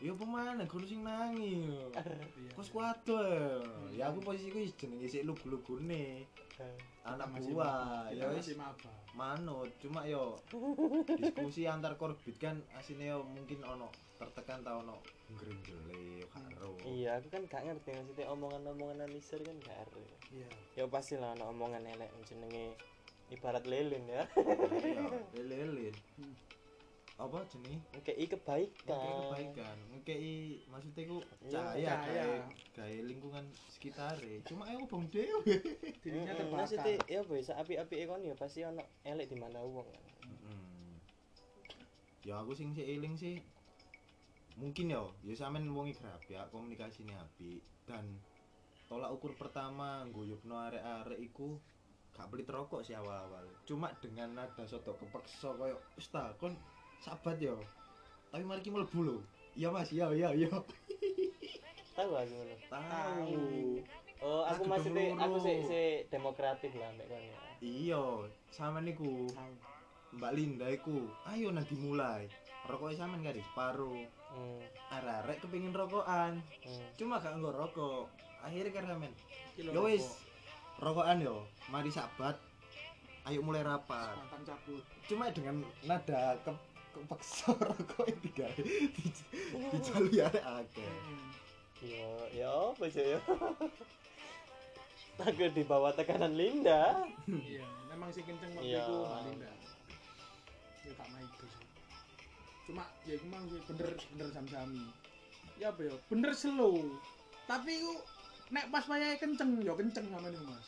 yo 0.00 0.16
pemane 0.16 0.64
kudu 0.64 0.86
sing 0.86 1.04
nangi 1.04 1.60
yo 1.60 1.92
Iya. 1.92 2.50
Kos 2.56 2.72
kuat 2.72 3.04
tuh. 3.04 3.60
Ya 3.92 4.08
aku 4.08 4.24
posisiku 4.24 4.56
wis 4.56 4.72
jenenge 4.74 5.04
sik 5.04 5.22
lugu-lugune 5.22 6.24
Hmm. 6.56 6.78
anak 7.04 7.36
buah. 7.36 8.08
Ya 8.10 8.32
Kita 8.32 8.34
wis 8.34 8.48
manut, 9.12 9.68
cuma 9.78 10.02
yo 10.04 10.40
diskusi 11.16 11.66
antar 11.66 11.94
korbit 11.94 12.34
kan 12.34 12.56
asine 12.72 13.10
yo 13.10 13.22
mungkin 13.24 13.60
ono 13.62 13.86
tertekan 14.16 14.62
ta 14.62 14.74
ono 14.74 14.98
ngrenjele 15.28 16.24
karo. 16.26 16.74
Iya, 16.82 17.18
aku 17.18 17.28
kan 17.28 17.42
gak 17.44 17.62
ngerti 17.62 17.92
maksudnya 17.92 18.26
omongan-omongan 18.30 19.04
anisir 19.04 19.38
kan 19.44 19.54
gak 19.60 19.78
ada. 19.84 20.02
Iya. 20.32 20.48
Ya 20.74 20.84
pasti 20.86 21.14
lah 21.14 21.34
ana 21.34 21.46
omongan 21.46 21.84
elek 21.84 22.08
jenenge 22.24 22.72
ibarat 23.28 23.64
lilin 23.68 24.04
ya. 24.08 24.22
Iya. 25.36 25.92
Hmm. 26.18 26.34
Apa 27.18 27.42
jenenge? 27.50 27.82
Ngekei 27.98 28.26
kebaikan. 28.30 28.94
Ngekei 28.94 29.18
kebaikan, 29.18 29.76
ngekei 29.90 30.32
maksudnya 30.70 31.02
ku 31.10 31.18
Iya, 31.42 31.50
cahaya 31.50 31.88
cahaya. 31.90 32.22
gawe 32.22 32.36
gawe 32.78 32.96
lingkungan 33.10 33.44
sekitare. 33.74 34.34
Cuma 34.46 34.70
ayo 34.70 34.86
bong 34.86 35.10
dhewe. 35.10 35.42
Dirinya 36.02 36.32
terbakar. 36.38 36.62
Maksudnya 36.62 36.94
ya 37.10 37.20
boy, 37.26 37.42
api-api 37.42 38.06
kon 38.06 38.22
ya 38.22 38.38
pasti 38.38 38.62
ono 38.62 38.86
elek 39.02 39.34
di 39.34 39.36
mana. 39.36 39.58
Mm. 39.58 40.94
Ya 42.22 42.38
aku 42.38 42.54
sing 42.54 42.70
sik 42.70 42.86
eling 42.86 43.18
sih 43.18 43.42
mungkin 44.58 44.90
ya 44.90 45.06
ya 45.22 45.34
sampean 45.38 45.70
wong 45.70 45.86
ikrap 45.86 46.18
ya 46.26 46.42
komunikasine 46.50 47.14
apik 47.14 47.62
dan 47.86 48.18
tolak 48.90 49.14
ukur 49.14 49.30
pertama 49.38 50.02
guyubno 50.10 50.58
arek-arek 50.58 51.18
iku 51.22 51.62
gak 52.18 52.26
pelit 52.34 52.50
rokok 52.50 52.82
sih 52.82 52.98
awal-awal. 52.98 53.46
Cuma 53.62 53.94
dengan 54.02 54.34
nada 54.34 54.66
soto 54.66 54.98
kepeksa 54.98 55.54
koyo 55.54 55.78
wis 55.94 56.10
ta 56.10 56.34
kon 56.42 56.58
sabat 56.98 57.38
yo. 57.38 57.62
Tapi 58.34 58.42
mari 58.42 58.60
ki 58.60 58.74
mlebu 58.74 58.98
lho. 59.06 59.16
Iya 59.54 59.70
mas 59.70 59.94
iya 59.94 60.10
iya 60.10 60.28
iya. 60.34 60.50
Tahu 61.98 62.10
aku 62.14 62.36
tahu. 62.70 63.82
Oh, 64.18 64.42
aku 64.46 64.66
Aku 64.66 64.70
maksudnya 64.70 65.14
aku 65.14 65.36
sih 65.42 65.56
sih 65.62 65.88
demokratik 66.10 66.74
lah 66.74 66.90
mek 66.98 67.06
kon 67.06 67.22
ya. 67.22 67.38
iya 67.62 68.02
sama 68.50 68.82
niku. 68.82 69.30
Tahu. 69.30 69.54
Mbak 70.18 70.32
Linda 70.34 70.66
iku 70.72 71.04
ayo 71.28 71.52
nanti 71.52 71.76
mulai 71.76 72.26
rokoknya 72.64 72.96
sampean 72.98 73.22
gak 73.22 73.36
di 73.38 73.44
separuh. 73.46 74.02
Hmm. 74.28 74.60
arek-arek 74.92 75.38
kepengin 75.40 75.72
rokokan. 75.72 76.40
Hmm. 76.66 76.88
cuma 76.98 77.22
gak 77.22 77.38
nggo 77.38 77.50
rokok. 77.54 78.10
Akhirnya 78.42 78.72
karena 78.74 78.94
men 78.98 79.12
Kilo 79.54 79.70
yo 79.74 79.80
wis 79.86 80.06
rokok. 80.78 81.02
rokokan 81.06 81.18
yo 81.22 81.36
mari 81.68 81.88
sabat 81.88 82.36
ayo 83.24 83.40
mulai 83.40 83.60
rapat 83.60 84.16
cabut. 84.42 84.80
cuma 85.04 85.28
dengan 85.28 85.60
nada 85.84 86.36
ke 86.40 86.52
kepeksa 86.90 87.52
rokok 87.66 88.08
tiga 88.22 88.48
dijalui 89.70 90.18
arek 90.18 90.44
akeh 90.44 90.90
Hmm. 90.98 91.30
Yo, 91.78 92.10
ya 92.34 92.50
apa 92.74 92.90
sih 92.90 93.14
ya? 93.14 93.22
Aku 95.20 95.46
di 95.46 95.62
bawah 95.62 95.94
tekanan 95.94 96.34
Linda. 96.34 97.06
Iya, 97.24 97.62
memang 97.88 98.10
sih 98.10 98.22
kenceng 98.22 98.50
waktu 98.50 98.66
Iya. 98.68 98.82
itu 98.82 98.94
Mbak 98.98 99.20
Linda. 99.24 99.50
Ya 100.82 100.92
tak 100.94 101.06
main 101.08 101.22
itu 101.24 101.46
sih. 101.46 101.64
Cuma 102.66 102.82
ya 103.02 103.12
itu 103.14 103.24
memang 103.24 103.46
sih 103.46 103.60
bener 103.64 103.88
bener 103.94 104.26
sami-sami. 104.28 104.84
Ya 105.54 105.70
apa 105.70 105.80
ya? 105.80 105.94
Bener 106.06 106.30
slow. 106.34 106.82
Tapi 107.46 107.72
ku 107.78 107.92
nek 108.50 108.66
pas 108.68 108.84
wayahe 108.84 109.14
kenceng 109.16 109.50
ya 109.58 109.72
kenceng 109.72 110.06
sama 110.08 110.26
nih 110.28 110.42
Mas. 110.44 110.66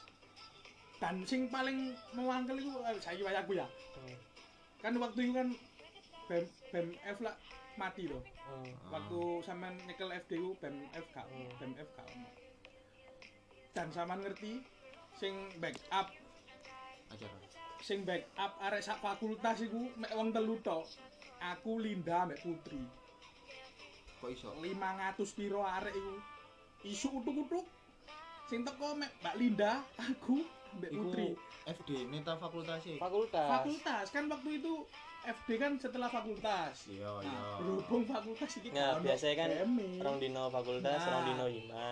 Dan 1.00 1.24
sing 1.24 1.48
paling 1.48 1.96
mewangkel 2.12 2.60
itu 2.60 2.70
eh, 2.84 3.00
saiki 3.00 3.24
wayaku 3.24 3.56
ya. 3.56 3.64
Hmm. 3.96 4.16
Kan 4.84 4.92
waktu 5.00 5.20
itu 5.24 5.32
kan 5.32 5.48
BEM 6.28 6.44
BEM 6.70 6.88
F 7.16 7.18
lah 7.24 7.34
mati 7.80 8.04
loh. 8.04 8.20
Hmm. 8.44 8.68
Waktu 8.92 9.18
sampean 9.40 9.80
nyekel 9.88 10.12
FD 10.12 10.32
ku 10.36 10.52
BEM 10.60 10.76
F 10.92 11.06
gak, 11.16 11.24
Hmm. 11.24 11.48
BEM 11.56 11.72
F 11.80 11.88
gak 11.96 12.06
ono. 12.12 12.28
Dan 13.72 13.88
sampean 13.96 14.20
ngerti 14.20 14.60
sing 15.16 15.48
backup 15.56 16.12
acara 17.10 17.36
sing 17.80 18.04
backup 18.04 18.60
arek 18.60 18.84
sak 18.84 19.00
fakultas 19.00 19.64
iku 19.64 19.88
mek 19.96 20.12
wong 20.12 20.36
telu 20.36 20.60
tok. 20.60 20.84
Aku 21.40 21.80
Linda 21.80 22.28
mek 22.28 22.44
Putri. 22.44 22.84
kok 24.20 24.28
iso 24.28 24.52
500 24.52 25.16
piro 25.32 25.64
arek 25.64 25.96
iku. 25.96 26.14
Isu 26.84 27.08
utuk-utuk 27.24 27.64
Sing 28.50 28.66
teko 28.66 28.98
Mbak 28.98 29.34
Linda, 29.36 29.78
aku, 29.96 30.42
Mbak 30.76 30.90
Putri. 30.92 31.28
FD 31.62 32.10
neta 32.10 32.34
fakultas 32.34 32.82
e. 32.82 32.98
fakultas 32.98 33.46
Fakultas 33.48 34.06
kan 34.10 34.26
waktu 34.26 34.58
itu 34.58 34.72
FD 35.22 35.48
kan 35.54 35.72
setelah 35.76 36.08
fakultas. 36.08 36.88
Iya, 36.88 37.06
iya. 37.20 37.30
Nah, 37.30 37.56
berhubung 37.60 38.02
fakultas 38.02 38.50
iki 38.58 38.72
Nah, 38.72 38.98
biasanya 38.98 39.36
kan 39.38 39.48
BM-e. 39.52 40.00
rong 40.00 40.18
dino 40.18 40.48
fakultas 40.48 40.98
Nah. 40.98 41.10
rong 41.12 41.24
dino 41.26 41.46
hima 41.46 41.90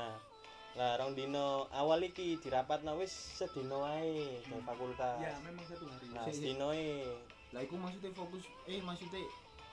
lah 0.74 0.94
rong 0.94 1.12
dino 1.12 1.46
awal 1.70 1.98
iki 2.00 2.38
dirapatno 2.38 2.94
wis 2.96 3.10
sedino 3.10 3.82
ae 3.84 4.38
dari 4.40 4.62
fakultas 4.62 5.18
Ya, 5.20 5.34
memang 5.42 5.64
satu 5.64 5.84
hari. 5.86 6.06
nah 6.08 6.24
sedino 6.26 6.68
e 6.70 7.02
Lah 7.48 7.60
iku 7.60 7.74
maksudnya 7.74 8.10
fokus 8.12 8.44
eh 8.64 8.78
maksudnya 8.80 9.22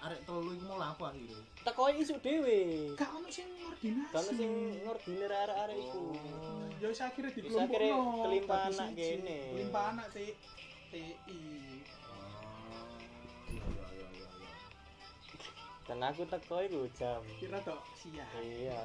arek 0.05 0.21
telu 0.21 0.53
iku 0.53 0.65
mau 0.69 0.77
lapo 0.77 1.03
akhire. 1.09 1.41
Teko 1.65 1.83
isu 1.89 2.15
dhewe. 2.21 2.59
Gak 2.93 3.09
ono 3.09 3.29
sing 3.33 3.49
ngordinasi. 3.57 4.13
Gak 4.13 4.21
ono 4.21 4.31
sing 4.37 4.51
ngordinir 4.85 5.31
arek-arek 5.33 5.77
iku. 5.81 6.03
Oh, 6.13 6.65
ya 6.77 6.87
wis 6.93 7.01
akhire 7.01 7.29
dikelompokno. 7.33 7.97
Kelimpah 8.29 8.59
anak 8.69 8.89
kene. 8.93 9.39
Kelimpah 9.49 9.83
anak 9.97 10.07
TI. 10.13 10.31
TI. 10.93 11.41
Oh, 12.05 12.93
Dan 15.85 15.99
aku 16.05 16.21
teko 16.29 16.55
iku 16.61 16.85
jam. 16.93 17.21
Kira 17.41 17.57
tok 17.65 17.81
siang. 17.97 18.29
Iya. 18.45 18.77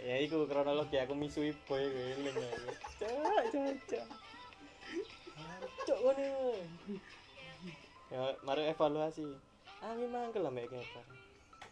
Ya 0.00 0.16
iku 0.24 0.48
kronologi 0.48 0.96
aku 0.96 1.12
misui 1.12 1.52
boy 1.68 1.84
gue 1.84 2.16
ini. 2.16 2.32
cok, 3.00 3.76
cok. 3.88 4.06
Cok 5.84 5.98
ngono. 6.00 6.56
Ya, 8.12 8.36
mari 8.44 8.68
evaluasi. 8.68 9.51
Ini 9.82 10.06
mangkel 10.06 10.46
lah 10.46 10.52
mbak 10.54 10.70
keper 10.70 11.04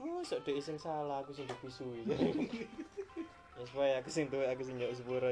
oh 0.03 0.21
sok 0.27 0.43
dek 0.43 0.59
sing 0.59 0.77
salah 0.81 1.23
aku 1.23 1.31
sing 1.31 1.47
dipisui 1.47 2.03
ya 3.61 3.65
supaya 3.69 4.01
aku 4.01 4.09
sing 4.09 4.27
tuh 4.33 4.41
aku 4.49 4.65
sing 4.65 4.81
jauh 4.81 4.97
sepuro 4.97 5.29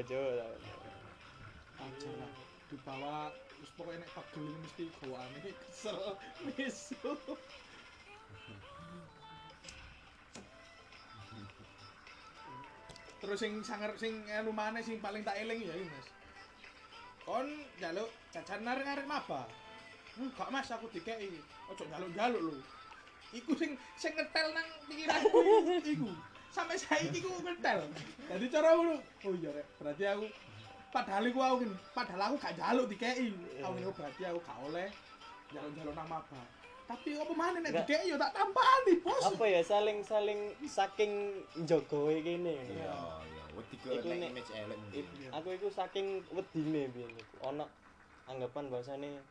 Aja 1.79 2.11
lah. 2.11 2.31
Dibawa 2.69 3.31
terus 3.31 3.71
pokoknya 3.73 4.03
nek 4.03 4.11
pagel 4.13 4.43
ini 4.45 4.57
mesti 4.61 4.83
gowane 4.99 5.39
kesel 5.63 5.99
misu. 6.43 7.11
Terus 13.19 13.37
sing 13.39 13.53
sanger 13.63 13.95
sing 13.95 14.27
anu 14.27 14.51
maneh 14.51 14.83
sing 14.83 14.99
paling 14.99 15.23
tak 15.23 15.39
eling 15.39 15.59
ya 15.63 15.73
Mas. 15.75 16.07
Kon 17.23 17.47
njaluk 17.79 18.11
jajan 18.35 18.67
arek-arek 18.67 19.07
maba. 19.07 19.47
Enggak 20.19 20.49
Mas, 20.51 20.67
aku 20.67 20.91
dikeki. 20.91 21.39
Ojo 21.71 21.83
njaluk-njaluk 21.87 22.41
lho. 22.43 22.55
Iku 23.31 23.53
sing 23.55 23.77
sing 23.95 24.11
ngetel 24.17 24.51
nang 24.51 24.67
pikiranku 24.85 25.39
iku. 25.95 26.09
Sampai 26.49 26.75
saiki 26.75 27.21
ku 27.21 27.31
ngetel. 27.39 27.87
Jadi 28.27 28.45
cara 28.49 28.73
ngono. 28.75 28.99
Oh 28.99 29.33
iya 29.37 29.49
rek, 29.53 29.65
berarti 29.79 30.03
aku 30.03 30.25
padahal 30.89 31.23
iku 31.29 31.39
aku 31.39 31.55
padahal 31.93 32.21
aku 32.33 32.35
gak 32.41 32.53
njaluk 32.57 32.85
dikeki. 32.89 33.29
Aku 33.61 33.71
ngene 33.77 33.93
berarti 33.93 34.21
aku 34.25 34.39
gak 34.41 34.59
oleh 34.65 34.87
njaluk-njaluk 35.53 35.93
nang 35.93 36.09
maba. 36.09 36.41
Tapi 36.89 37.21
apa 37.21 37.33
maneh 37.37 37.61
nek 37.61 37.85
dikeki 37.85 38.09
yo 38.09 38.17
tak 38.17 38.33
tampani, 38.33 38.97
Bos. 39.05 39.21
apa 39.21 39.45
ya 39.45 39.61
saling 39.61 40.01
saling 40.01 40.39
saking 40.65 41.37
jogoe 41.69 42.17
gini 42.17 42.57
Iya 42.65 42.97
iya. 43.29 43.43
Wedi 43.53 43.75
ke 43.77 43.87
Iku 43.93 44.09
nek 44.09 44.33
image 44.33 44.51
elek. 44.57 44.79
Iya. 44.89 45.29
aku 45.37 45.47
itu 45.53 45.69
saking 45.69 46.25
wedine 46.33 46.89
biyen 46.89 47.13
iku 47.13 47.45
ana 47.45 47.69
anggapan 48.25 48.73
bahasane 48.73 49.21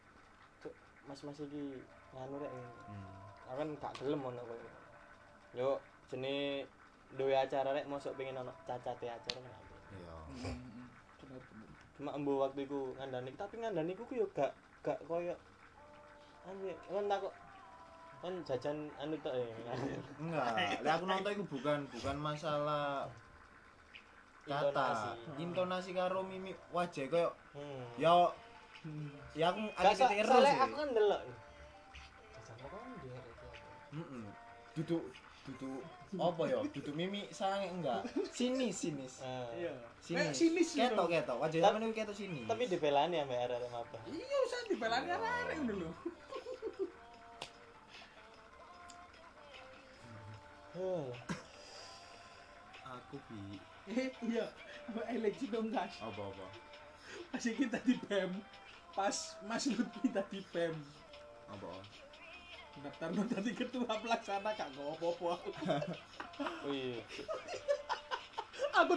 cuk 1.09 1.16
mas-mas 1.25 1.40
iki 1.40 1.81
nganu 2.12 2.37
rek 2.37 2.53
Hmm. 2.53 3.09
aku 3.49 3.57
kan 3.57 3.68
gak 3.81 3.92
gelem 3.97 4.21
ono 4.23 4.42
koyo 4.44 4.68
yo 5.57 5.68
jene 6.07 6.64
duwe 7.16 7.33
acara 7.33 7.73
rek 7.73 7.88
mosok 7.88 8.12
pengen 8.14 8.37
ono 8.37 8.53
cacate 8.68 9.09
acara 9.09 9.40
kan 9.40 9.53
aku. 9.57 9.75
Iya. 9.88 10.14
Hmm, 10.29 10.88
bener 11.16 11.40
bener. 11.40 11.68
cuma 11.97 12.11
embo 12.12 12.33
waktu 12.38 12.61
iku 12.62 12.92
ngandani 12.94 13.33
tapi 13.33 13.55
ngandani 13.59 13.97
ku 13.97 14.05
yo 14.12 14.29
gak 14.31 14.53
gak 14.85 15.01
koyo 15.09 15.33
anjir 16.44 16.77
kan 16.85 17.09
tak 17.09 17.18
kok 17.25 17.35
kan 18.18 18.35
jajan 18.44 18.79
anu 18.99 19.16
tok 19.18 19.33
ya 19.33 19.47
Enggak, 20.21 20.44
lah 20.85 20.92
aku 20.94 21.05
nonton 21.07 21.33
itu 21.33 21.44
bukan 21.47 21.79
bukan 21.88 22.16
masalah 22.18 23.07
kata, 24.44 24.68
Intonasi. 24.73 25.31
intonasi 25.38 25.90
karo 25.92 26.21
mimik 26.21 26.57
wajah 26.68 27.05
koyo 27.09 27.31
hmm. 27.57 27.97
ya 27.97 28.12
Hmm. 28.12 28.33
Ya 29.35 29.51
aku 29.51 29.61
agak 29.75 29.95
sa- 29.95 30.09
ketik 30.09 30.25
soalnya 30.25 30.51
sih. 30.51 30.61
aku 30.61 30.75
kan 30.75 30.88
delok 30.93 31.21
kan 31.21 31.37
Heeh. 33.88 34.25
Duduk 34.75 35.03
duduk 35.43 35.81
apa 36.14 36.43
ya? 36.45 36.61
Duduk 36.71 36.93
mimik 36.93 37.33
sange 37.33 37.73
enggak. 37.73 38.05
Sinis 38.31 38.77
sinis. 38.77 39.19
Ah. 39.19 39.49
Iya. 39.51 39.73
Sinis. 39.99 40.21
Nek 40.21 40.29
sinis 40.31 40.69
lho. 40.71 40.81
ketok 40.85 41.07
ketok. 41.09 41.37
Wajah 41.41 41.59
Tapi- 41.59 41.75
sampean 41.75 41.95
ketok 41.97 42.14
sini. 42.14 42.41
tapi 42.45 42.62
dibelani 42.64 43.17
ya 43.17 43.25
mbak 43.25 43.41
arek 43.49 43.59
apa 43.67 43.99
Iya, 44.07 44.37
usah 44.45 44.61
dibelani 44.69 45.09
arek 45.11 45.57
ngono 45.59 45.75
lho. 45.81 45.91
aku 52.85 53.17
bi 53.29 53.59
Eh, 53.88 54.12
iya. 54.23 54.45
Apa 54.85 55.01
eleksi 55.09 55.49
dong, 55.49 55.73
Gas? 55.73 55.97
apa 55.97 56.21
apa. 56.23 56.47
Pas 57.33 57.41
iki 57.41 57.64
tadi 57.67 57.97
BEM. 58.05 58.37
Pas 58.99 59.15
Mas 59.47 59.71
Lutfi 59.71 60.11
tadi 60.11 60.43
BEM. 60.51 60.75
Apa? 61.47 61.71
Daftar 62.83 63.15
no 63.15 63.23
tadi 63.31 63.55
ketua 63.55 63.87
pelaksana 63.95 64.51
gak 64.55 64.75
ngomong 64.75 64.99
apa-apa 64.99 65.27
aku. 65.39 65.51
wih 66.67 66.99
Aku 68.79 68.95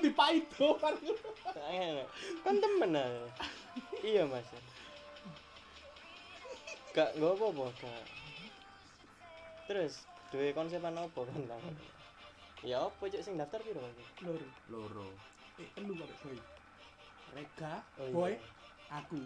kan. 0.78 0.94
Enak. 1.70 2.08
kan 2.42 2.56
temen 2.58 2.94
aja 2.94 3.26
iya 4.02 4.26
mas 4.26 4.46
gak 6.94 7.10
gak 7.18 7.34
apa 7.34 7.46
apa 7.50 7.66
gak 7.82 8.06
terus 9.66 10.06
duwe 10.30 10.54
konsepan 10.54 10.98
apa 10.98 11.20
kan 11.26 11.42
ya 12.62 12.86
apa 12.86 13.04
cek 13.06 13.22
sing 13.26 13.34
daftar 13.38 13.58
piro 13.62 13.82
Mas? 13.82 13.98
Lur, 14.22 14.42
Loro. 14.70 15.10
eh 15.58 15.66
elu 15.82 15.98
kok 15.98 16.10
boy. 16.22 16.38
Rega, 17.32 17.74
Oh, 17.98 18.06
iya. 18.06 18.14
boy, 18.14 18.34
aku. 18.92 19.18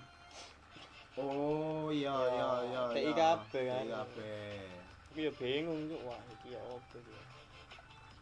Oh 1.16 1.88
iya 1.96 2.12
iya 2.12 2.50
iya. 2.68 2.82
TIKB 2.92 3.52
kan. 3.56 3.84
TIKB. 3.88 4.18
aku 5.16 5.24
ya 5.24 5.32
bingung 5.40 5.88
cuk 5.88 6.02
wah 6.04 6.20
iki 6.28 6.52
ya 6.52 6.60
apa 6.60 6.96
iki 7.00 7.14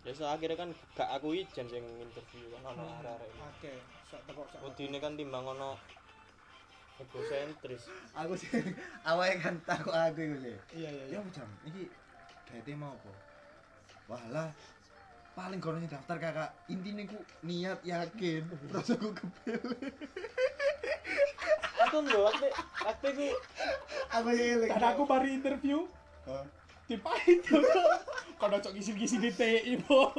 ya 0.06 0.12
so 0.14 0.30
akhirnya 0.30 0.54
kan 0.54 0.70
gak 0.94 1.10
aku 1.10 1.34
ijen 1.34 1.66
sing 1.66 1.82
interview 1.98 2.46
kan 2.54 2.70
ono 2.70 2.86
arek-arek 3.02 3.34
Oke, 3.34 3.74
sak 4.06 4.22
tekok 4.30 4.46
sak. 4.54 4.62
Udine 4.62 5.02
kan 5.02 5.18
timbang 5.18 5.42
ono 5.42 5.74
egosentris 7.02 7.90
Aku 8.14 8.38
sih 8.38 8.54
awake 9.10 9.42
kan 9.42 9.58
takut 9.66 9.90
aku 9.90 10.22
iku 10.22 10.38
sih. 10.46 10.58
Iya, 10.78 10.90
iya, 10.94 11.18
Ya 11.18 11.20
jam? 11.34 11.50
Iki 11.66 11.90
gaete 12.46 12.78
mau 12.78 12.94
apa? 12.94 13.12
Walah 14.06 14.54
paling 15.34 15.58
kono 15.58 15.82
sing 15.82 15.90
daftar 15.90 16.22
kakak 16.22 16.54
intine 16.70 17.10
ku 17.10 17.18
niat 17.42 17.82
yakin 17.82 18.46
terus 18.70 18.94
aku 18.94 19.18
kepilih 19.18 19.82
aku 21.94 22.10
mbak 22.10 22.22
waktu 22.26 22.48
waktu 22.82 23.08
itu. 23.14 23.26
Aku 24.10 24.28
eling 24.34 24.70
Dan 24.74 24.82
aku 24.82 25.02
mari 25.06 25.30
interview. 25.38 25.86
Hah? 26.26 26.46
dipaido. 26.90 27.64
Kalau 28.42 28.58
cok 28.60 28.74
gisin-gisin 28.76 29.24
di 29.24 29.32
TI, 29.32 29.80
bo. 29.88 30.12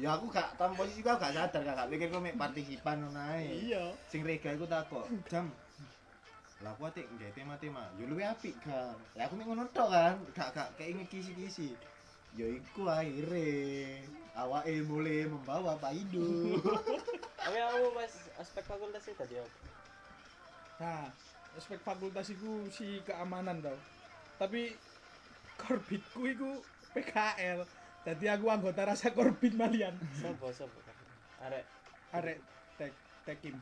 ya 0.00 0.16
aku 0.16 0.32
gak 0.32 0.56
tam 0.56 0.72
posisi 0.72 1.04
aku 1.04 1.20
gak 1.20 1.36
sadar 1.36 1.60
kakak 1.60 1.92
pikir 1.92 2.08
kok 2.08 2.24
mek 2.24 2.40
partisipan 2.40 3.04
ngono 3.04 3.20
ae. 3.20 3.68
Iya. 3.68 3.92
sing 4.08 4.24
rega 4.24 4.48
iku 4.56 4.64
takok 4.64 5.04
jam. 5.28 5.52
Lah 6.64 6.72
aku 6.72 6.88
atik 6.88 7.04
nggak 7.04 7.36
tema 7.36 7.60
tema 7.60 7.84
yo 8.00 8.08
luwe 8.08 8.24
apik 8.24 8.56
kan 8.64 8.96
lah 9.12 9.28
aku 9.28 9.36
mek 9.36 9.44
ngono 9.44 9.68
tok 9.76 9.92
kan. 9.92 10.16
Gak 10.32 10.56
gak 10.56 10.68
kayak 10.80 11.04
ngekisi-kisi 11.04 11.76
ya 12.32 12.48
iku 12.48 12.88
akhirnya 12.88 14.08
awake 14.40 14.88
mulai 14.88 15.28
membawa 15.28 15.76
Pak 15.76 15.92
Idu. 15.92 16.56
Tapi 17.36 17.58
aku 17.60 17.92
pas 17.92 18.12
aspek 18.40 18.64
fakultas 18.64 19.04
sih 19.04 19.12
tadi 19.12 19.36
apa 19.36 19.69
Nah, 20.80 21.04
aspek 21.60 21.76
fakultas 21.84 22.32
iku 22.32 22.64
si 22.72 23.04
keamanan 23.04 23.60
tau. 23.60 23.76
Tapi 24.40 24.72
korbitku 25.60 26.24
iku 26.24 26.50
PKL. 26.96 27.60
Jadi 28.00 28.24
aku 28.32 28.48
anggota 28.48 28.88
rasa 28.88 29.12
korbit 29.12 29.52
malian. 29.52 29.92
sopo 30.16 30.48
sopo 30.56 30.80
arek 31.44 31.64
Arek 32.16 32.38
tek 32.80 32.92
tekim. 33.28 33.60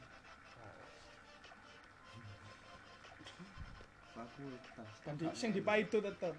fakultas 4.14 4.90
Kan 5.02 5.14
di, 5.18 5.26
sing 5.34 5.50
dipaido 5.54 5.98
tetep. 5.98 6.34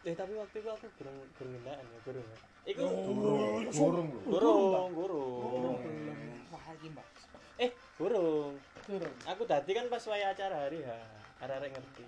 eh 0.00 0.16
tapi 0.16 0.32
waktu 0.32 0.64
itu 0.64 0.70
aku 0.72 0.86
gurung 0.96 1.16
gurung 1.36 1.52
ngendaan 1.60 1.84
ya 1.84 1.98
gurung 2.08 2.24
ya 2.24 2.38
iku 2.72 2.84
Oh, 2.88 3.04
burung 3.68 4.08
lho 4.08 4.24
gurung 4.24 4.88
gurung 4.96 5.28
Belum, 5.44 5.74
belum. 5.84 6.16
Wah, 6.48 6.64
iki 6.72 6.88
Mbak. 6.88 7.06
eh 7.60 7.70
gurung 8.00 8.56
Turun. 8.86 9.12
aku 9.28 9.42
tadi 9.44 9.70
kan 9.76 9.86
pas 9.86 10.02
waya 10.08 10.32
acara 10.32 10.66
hari 10.66 10.82
ya 10.82 10.98
arek 11.40 11.72
ngerti 11.72 12.04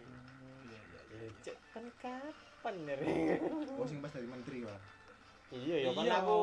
Iya, 0.69 0.79
iya, 0.81 1.01
Eh, 1.27 1.31
cek 1.45 1.57
kan 1.73 1.85
kapan 2.01 2.75
ya 2.85 2.97
oh 3.81 3.87
sing 3.89 3.99
pas 4.05 4.13
dari 4.13 4.29
menteri 4.29 4.65
wah 4.65 4.81
iya 5.53 5.89
ya 5.89 5.91
kan 5.93 6.05
Iya, 6.05 6.15
aku 6.25 6.39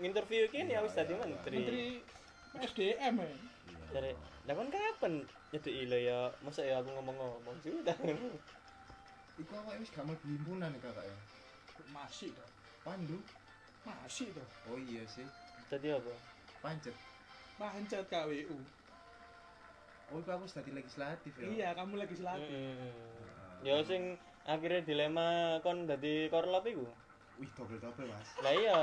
interview 0.00 0.42
kini 0.48 0.72
ya 0.72 0.80
wis 0.80 0.96
tadi 0.96 1.12
menteri 1.12 1.56
Menteri 1.58 1.84
SDM 2.52 3.14
ya. 3.16 3.28
Iya. 3.28 3.36
Dari 3.92 4.10
lah 4.42 4.54
kon 4.58 4.68
kapan 4.68 5.12
nyedeki 5.54 5.82
lho 5.88 5.98
ya 6.02 6.18
masa 6.44 6.60
ya 6.66 6.80
aku 6.84 6.90
ngomong-ngomong 6.92 7.56
sudah. 7.64 7.96
Iku 9.40 9.52
awake 9.56 9.80
wis 9.80 9.92
gak 9.94 10.04
mlebu 10.04 10.26
himpunan 10.28 10.72
kakak 10.80 11.04
ya. 11.06 11.16
Masih 11.92 12.28
toh. 12.36 12.48
Pandu. 12.84 13.16
Masih 13.88 14.28
toh. 14.36 14.48
Oh 14.68 14.76
iya 14.76 15.00
sih. 15.08 15.24
Tadi 15.72 15.88
apa? 15.88 16.12
Pancet. 16.60 16.96
Pancet 17.56 18.04
KWU. 18.12 18.56
Oh 20.12 20.20
iku 20.20 20.28
aku 20.28 20.44
dadi 20.44 20.76
legislatif 20.76 21.32
ya. 21.40 21.48
Iya, 21.48 21.68
kamu 21.72 21.96
lagi 21.96 22.12
selati. 22.12 22.52
Mm-mm. 22.52 22.92
Ya 23.64 23.80
sing 23.80 24.20
akhirnya 24.44 24.84
dilema 24.84 25.56
kon 25.64 25.88
dadi 25.88 26.28
korlap 26.28 26.68
iku. 26.68 26.84
Wih 27.40 27.48
double-double 27.56 28.12
mas. 28.12 28.28
Lah 28.44 28.52
iya. 28.52 28.76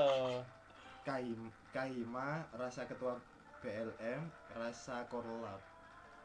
Kaim, 1.05 1.53
Kaima, 1.69 2.49
rasa 2.57 2.89
ketua 2.89 3.21
BLM, 3.61 4.25
rasa 4.57 5.05
korlap. 5.13 5.61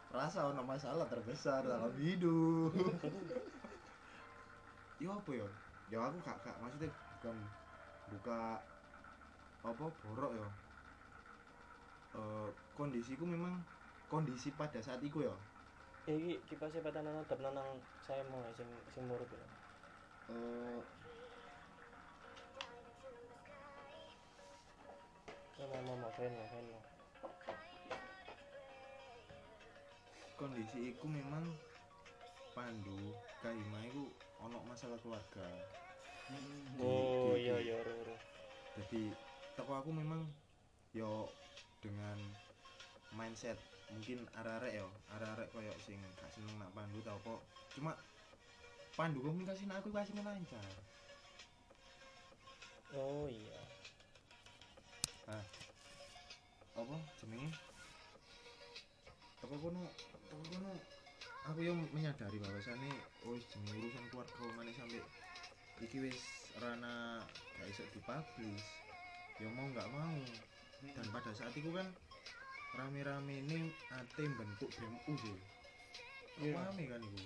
Rasa 0.08 0.48
ono 0.48 0.64
masalah 0.64 1.04
terbesar 1.04 1.68
dalam 1.68 1.92
hidup. 2.00 2.72
Yo 5.04 5.12
apa 5.12 5.30
ya? 5.36 5.48
Ya 5.92 6.00
aku 6.00 6.16
gak 6.24 6.40
gak 6.48 6.56
maksudnya 6.64 6.88
bukan 7.20 7.36
buka 8.08 8.56
apa 9.68 9.84
borok 10.00 10.32
ya. 10.32 10.48
Eh 12.16 12.48
kondisiku 12.72 13.28
memang 13.28 13.60
kondisi 14.14 14.55
pada 14.55 14.79
saat 14.79 15.03
itu 15.03 15.27
ya. 15.27 15.35
Iki 16.07 16.46
kipas 16.46 16.70
sepatan 16.70 17.03
nang 17.03 17.27
dap 17.27 17.40
nang 17.42 17.66
saya 18.07 18.22
mau 18.31 18.38
sing 18.55 18.68
sing 18.94 19.03
murut 19.11 19.27
ya. 19.27 19.46
Eh 20.31 20.81
Mau 25.64 25.81
mau 25.90 25.96
mau 25.96 26.12
keren 26.14 26.31
mau 26.38 26.46
keren 26.46 26.66
kondisi 30.38 30.92
iku 30.92 31.07
memang 31.09 31.46
Pandu, 32.53 33.16
Kaima 33.42 33.81
iku 33.88 34.07
ono 34.44 34.61
masalah 34.68 34.98
keluarga. 35.00 35.46
Oh 36.79 37.33
di- 37.35 37.48
iya 37.48 37.57
iya 37.64 37.77
ro 37.81 37.94
ro. 38.07 38.14
jadi 38.77 39.03
toko 39.55 39.72
aku 39.79 39.90
memang 39.94 40.27
yo 40.92 41.31
dengan 41.81 42.18
mindset 43.14 43.57
mungkin 43.94 44.26
arek-arek 44.35 44.72
yo 44.83 44.87
arek-arek 45.14 45.48
koyo 45.54 45.72
sing 45.87 46.02
gak 46.18 46.30
seneng 46.35 46.59
nak 46.59 46.74
pandu 46.74 46.98
tau 47.07 47.18
kok. 47.22 47.40
Cuma 47.78 47.94
pandu 48.98 49.22
komunikasi 49.22 49.70
nak 49.70 49.80
aku 49.80 49.94
kasih 49.94 50.18
lancar. 50.18 50.66
Oh 52.94 53.30
iya. 53.30 53.59
apa 56.74 56.96
jenenge? 57.22 57.48
Toko 59.38 59.54
kono 59.62 59.83
toko 60.30 60.44
kono? 60.50 60.72
Aku 61.48 61.59
yo 61.62 61.72
menyadari 61.94 62.38
bahwasannya 62.42 62.92
oh 63.30 63.38
jenenge 63.38 63.78
urusan 63.78 64.04
keluarga 64.11 64.44
mana 64.59 64.74
sampai 64.74 65.02
iki 65.83 65.96
wis 66.02 66.18
rana 66.59 67.22
gak 67.62 67.70
iso 67.70 67.87
dipublish. 67.94 68.66
Ya 69.38 69.48
mau 69.54 69.66
nggak 69.70 69.90
mau. 69.90 70.18
Dan 70.85 71.07
pada 71.09 71.30
saat 71.33 71.54
itu 71.57 71.72
kan 71.72 71.88
rame-rame 72.74 73.34
ini 73.38 73.58
ate 73.90 74.24
bentuk 74.28 74.70
BMU 74.70 75.12
sih 75.16 75.38
Iya. 76.37 76.58
rame 76.60 76.84
kan 76.88 77.00
itu 77.00 77.22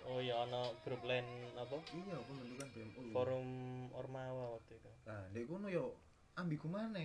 Oh 0.00 0.18
iya 0.18 0.40
ana 0.40 0.62
grup 0.80 1.04
lain 1.04 1.26
apa? 1.52 1.76
iya 1.92 2.16
pembentukan 2.18 2.66
BMU 2.70 3.12
Forum 3.12 3.46
Ormawa 3.92 4.56
waktu 4.56 4.74
itu. 4.74 4.90
nah 5.04 5.22
dek 5.28 5.44
kono 5.44 5.68
yo 5.68 5.94
ambigu 6.34 6.66
mana 6.66 7.02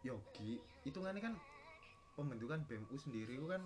yo 0.00 0.18
ki 0.32 0.56
hitungannya 0.82 1.20
kan 1.22 1.34
pembentukan 2.12 2.64
BMU 2.64 2.96
sendiri 2.96 3.32
itu 3.34 3.46
kan 3.46 3.62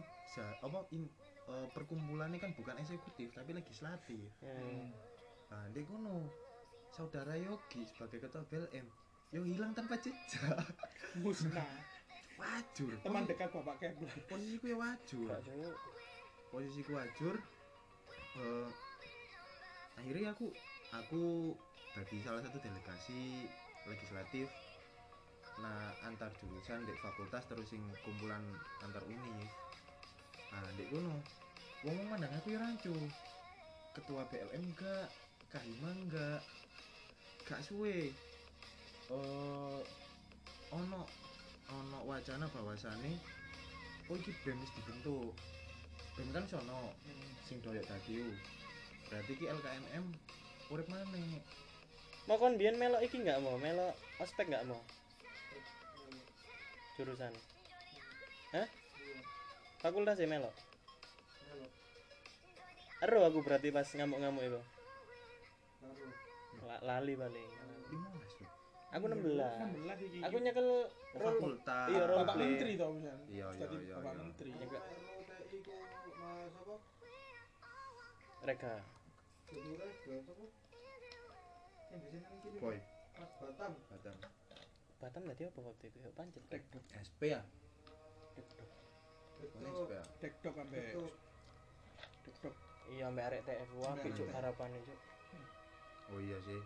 apa 0.61 0.79
in, 0.91 1.07
eh, 1.49 1.67
perkumpulannya 1.71 2.39
kan 2.39 2.53
bukan 2.53 2.77
eksekutif 2.77 3.31
tapi 3.31 3.51
legislatif 3.53 4.31
Hmm. 4.39 4.91
nah 5.49 5.65
dek 5.71 5.87
kono 5.87 6.29
saudara 6.91 7.35
Yogi 7.35 7.83
sebagai 7.85 8.21
ketua 8.21 8.43
BLM 8.45 8.87
yo 9.31 9.43
hilang 9.43 9.73
tanpa 9.73 9.97
jejak 9.97 10.55
Musnah. 11.17 11.67
Wajur. 12.39 12.93
Teman 13.03 13.25
dekat 13.27 13.49
Bapak 13.51 13.77
Kebla. 13.81 14.11
posisiku 14.27 14.65
ya 14.71 14.77
wajur. 14.79 15.29
Cuk. 15.31 15.77
posisiku 16.55 16.91
wajur 16.95 17.35
eh, 18.39 18.69
akhirnya 19.99 20.31
aku 20.35 20.55
aku 20.95 21.55
dari 21.95 22.19
salah 22.23 22.43
satu 22.43 22.59
delegasi 22.63 23.47
legislatif. 23.87 24.47
Nah 25.63 25.95
antar 26.03 26.31
jurusan 26.43 26.83
di 26.83 26.95
fakultas 26.99 27.47
terus 27.47 27.71
sing 27.71 27.83
kumpulan 28.03 28.43
antar 28.83 29.03
univ 29.07 29.51
nah 30.55 30.63
di 30.79 30.87
kono 30.87 31.19
wong 31.83 31.95
wong 31.99 32.07
mandang 32.11 32.31
aku 32.35 32.55
ya 32.55 32.63
rancu. 32.63 32.95
Ketua 33.95 34.27
BLM 34.31 34.63
enggak 34.63 35.07
kahima 35.51 35.91
enggak 35.95 36.41
gak 37.47 37.63
suwe. 37.63 38.11
Eh 39.11 39.81
ono 40.75 41.24
ono 41.73 41.99
wacana 42.05 42.45
bahwasane 42.53 43.17
oh 44.11 44.17
iki 44.19 44.33
BEM 44.45 44.61
wis 44.61 44.73
dibentuk 44.77 45.33
BEM 46.19 46.29
kan 46.35 46.45
sono 46.51 46.93
sing 47.49 47.63
doyok 47.65 47.87
tadi 47.89 48.21
berarti 49.09 49.33
ki 49.37 49.45
LKMM 49.49 50.05
urip 50.73 50.89
maneh 50.89 51.41
Mau 52.25 52.41
kon 52.41 52.57
biyen 52.57 52.81
melok 52.81 53.05
iki 53.05 53.21
enggak 53.21 53.37
mau? 53.45 53.61
Melok 53.61 53.93
ospek 54.17 54.49
enggak 54.49 54.65
mau? 54.65 54.81
Jurusan. 56.97 57.33
Hah? 58.57 58.69
Fakultas 59.85 60.17
ya 60.17 60.25
melok? 60.25 60.55
Ero 63.05 63.29
aku 63.29 63.45
berarti 63.45 63.69
pas 63.69 63.85
ngamuk-ngamuk 63.85 64.41
itu. 64.41 64.61
La- 66.65 66.81
lali 66.81 67.13
paling. 67.13 67.51
15 67.93 67.93
tuh 67.93 68.24
Aku 68.95 69.05
16. 69.11 69.35
16 69.35 70.07
iki. 70.07 70.19
Aku 70.23 70.37
nyekel 70.39 70.69
role 71.19 71.35
fakultas 71.35 71.87
Iya, 71.91 72.03
role 72.07 72.19
Bapak 72.23 72.35
play. 72.39 72.47
Menteri 72.47 72.73
toh 72.79 72.89
misalnya. 72.95 73.25
Iya, 73.27 73.47
iya, 73.51 73.61
Jadi 73.67 73.77
iya, 73.83 73.95
Bapak 73.99 74.13
iya. 74.15 74.23
Menteri. 74.23 74.49
nyekel 74.55 74.81
reka. 78.45 78.75
boy 82.61 82.77
Batam. 83.15 83.73
Batam 83.89 84.15
Batam 85.01 85.23
tadi 85.27 85.43
apa 85.47 85.59
waktu 85.63 85.85
itu? 85.89 85.99
Pancet. 86.13 86.43
Dekdok. 86.51 86.85
SP 86.97 87.21
ya 87.33 87.41
Dekdok. 88.35 88.69
ya 89.91 90.03
Dekdok 90.21 90.55
sampai 90.55 90.81
Dekdok. 92.25 92.55
Iya, 92.85 93.09
mbak 93.09 93.25
arek 93.33 93.41
TF 93.49 93.71
apik 93.81 94.13
cuk 94.13 94.29
harapane 94.29 94.77
cuk. 94.85 94.99
oh 96.13 96.21
iya 96.21 96.37
sih 96.45 96.61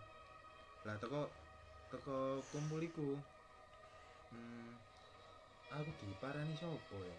lah 0.83 0.99
teko 0.99 1.31
teko 1.89 2.45
kumpul 2.53 2.81
iku 2.85 3.17
hmm, 4.33 4.71
aku 5.73 5.91
diparani 6.05 6.53
sopo 6.57 6.97
ya? 7.01 7.19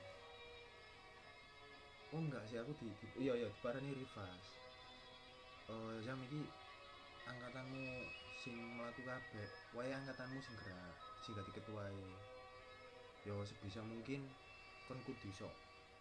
Oh 2.13 2.21
enggak 2.21 2.41
sih 2.49 2.58
aku 2.58 2.73
di, 2.82 2.89
di- 2.89 3.25
iya 3.25 3.34
iya 3.38 3.47
diparani 3.49 3.93
Rivas 3.93 4.45
oh 5.69 5.93
jam 6.01 6.17
iki 6.25 6.41
angkatanmu 7.29 7.86
sing 8.41 8.58
melaku 8.58 9.05
kabeh. 9.05 9.49
Wae 9.77 9.93
angkatanmu 9.93 10.41
sing 10.41 10.58
gerak 10.58 10.97
sing 11.21 11.38
dadi 11.38 11.51
ketuae 11.53 12.01
yo 13.27 13.36
sebisa 13.45 13.86
mungkin 13.86 14.25
kon 14.88 14.97
kudu 15.05 15.29
iso 15.29 15.49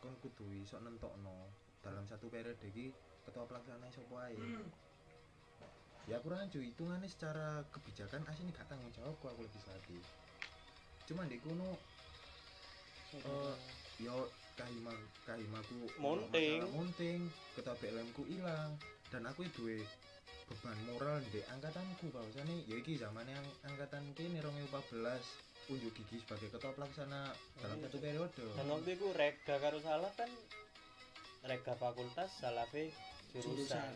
kon 0.00 0.14
kudu 0.24 0.46
iso 0.64 0.80
nentokno 0.80 1.50
dalam 1.84 2.06
satu 2.08 2.30
periode 2.32 2.64
iki 2.72 2.94
ketua 3.26 3.44
pelaksana 3.44 3.90
sapa 3.92 4.32
ae 4.32 4.38
ya 6.08 6.16
aku 6.16 6.28
rancu 6.28 6.58
hitungannya 6.58 7.06
secara 7.06 7.60
kebijakan 7.68 8.24
asli 8.26 8.48
gak 8.50 8.64
tanggung 8.66 8.88
jawabku 8.90 9.28
aku 9.28 9.40
legislatif 9.44 10.02
cuman 11.04 11.28
di 11.28 11.38
kuno 11.38 11.76
Eh, 13.08 13.56
yo 14.04 14.28
kahima 14.52 14.92
kahimaku 15.24 15.88
Monting. 15.96 16.60
monting 16.76 17.24
ketua 17.56 17.72
BLM 17.80 18.04
ku 18.12 18.20
ilang 18.28 18.76
dan 19.08 19.24
aku 19.24 19.48
duwe 19.56 19.80
beban 20.44 20.76
moral 20.84 21.16
di 21.32 21.40
angkatanku 21.48 22.12
bahwasane 22.12 22.68
ya 22.68 22.76
iki 22.76 23.00
zaman 23.00 23.24
yang 23.24 23.46
angkatan 23.64 24.04
kini 24.12 24.44
2014 24.44 25.72
unjuk 25.72 25.92
gigi 25.96 26.20
sebagai 26.20 26.52
ketua 26.52 26.76
pelaksana 26.76 27.32
dalam 27.64 27.80
Iya, 27.80 27.88
satu 27.88 27.96
periode 27.96 28.44
Dan 28.60 28.66
waktu 28.68 28.90
itu 28.92 29.06
rega 29.16 29.56
karo 29.56 29.78
salah 29.80 30.12
kan 30.12 30.30
rega 31.48 31.72
fakultas 31.72 32.28
salah 32.36 32.68
jurusan. 32.68 33.40
Jurusan. 33.40 33.92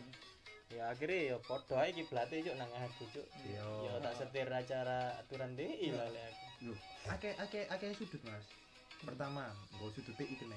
Ya 0.73 0.89
akhirnya 0.89 1.19
ya 1.29 1.37
podo 1.37 1.75
ae 1.77 1.93
kiblate 1.93 2.41
cuk 2.41 2.55
nang 2.57 2.69
aku 2.73 3.05
cuk. 3.13 3.27
Iya. 3.45 3.61
Ya 3.61 3.93
tak 4.01 4.13
setir 4.17 4.49
acara 4.49 5.15
aturan 5.21 5.53
DI 5.53 5.93
lah 5.93 6.09
lek 6.09 6.25
aku. 6.25 6.73
Loh, 6.73 6.79
akeh 7.11 7.33
akeh 7.37 7.63
akeh 7.69 7.89
sudut 7.93 8.21
mas 8.25 8.45
pertama 9.03 9.51
nggo 9.75 9.91
sudut 9.91 10.15
PI 10.15 10.39
kena 10.39 10.55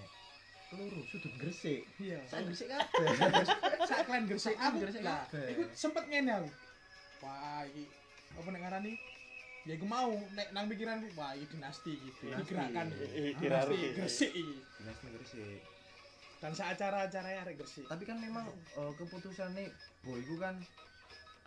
keluru 0.70 1.02
sudut 1.10 1.34
gresik 1.34 1.82
Iya. 1.98 2.22
saya 2.30 2.46
gresik 2.46 2.70
kabeh 2.70 3.06
Sak 3.90 4.06
klan 4.06 4.24
gresik 4.24 4.54
aku 4.54 4.76
gresik 4.82 5.02
kabeh. 5.02 5.46
Iku 5.52 5.62
sempet 5.74 6.06
ngene 6.06 6.30
aku. 6.32 6.50
Wah, 7.26 7.66
iki 7.66 7.84
apa 8.38 8.48
nek 8.50 8.60
ngarani? 8.62 8.94
ya 9.66 9.74
iku 9.74 9.82
mau 9.82 10.14
nek 10.38 10.54
nang 10.54 10.70
pikiranku 10.70 11.10
wah 11.18 11.34
iki 11.34 11.50
dinasti 11.50 11.98
Dinasti. 11.98 12.30
digerakkan 12.38 12.86
dinasti 13.34 13.76
gresik 13.98 14.30
iki 14.30 14.62
dinasti 14.78 15.06
Gresik 15.10 15.58
dan 16.36 16.52
saat 16.52 16.76
acara-acara 16.76 17.28
ya 17.32 17.40
arek 17.42 17.56
gresik 17.58 17.88
tapi 17.88 18.04
kan 18.04 18.20
memang 18.20 18.44
eh, 18.76 18.92
keputusannya 18.96 19.72
boy 20.04 20.20
itu 20.20 20.36
kan 20.36 20.60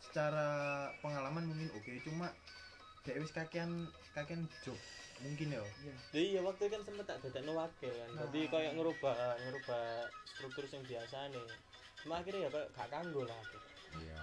secara 0.02 0.90
pengalaman 1.04 1.46
mungkin 1.46 1.70
oke 1.78 1.92
cuma 2.02 2.34
dia 3.06 3.16
wis 3.20 3.32
kakean 3.32 3.88
kakean 4.18 4.50
job 4.66 4.76
mungkin 5.20 5.52
ya 5.52 5.60
iya 5.84 5.94
Jadi 6.16 6.26
ya 6.36 6.42
waktu 6.42 6.62
itu 6.68 6.74
kan 6.74 6.84
sempet 6.88 7.06
tak 7.06 7.18
dadakno 7.20 7.52
wakil 7.52 7.92
kan. 7.92 8.10
Jadi 8.16 8.40
Nah. 8.40 8.52
kayak 8.56 8.72
ngerubah 8.80 9.16
ngerubah 9.44 9.84
struktur 10.24 10.64
sing 10.72 10.82
biasa 10.88 11.28
nih. 11.36 11.48
Cuma 12.00 12.24
akhirnya 12.24 12.48
ya 12.48 12.50
kayak 12.50 12.68
gak 12.72 12.88
kanggo 12.88 13.22
lah. 13.28 13.42
iya 14.00 14.20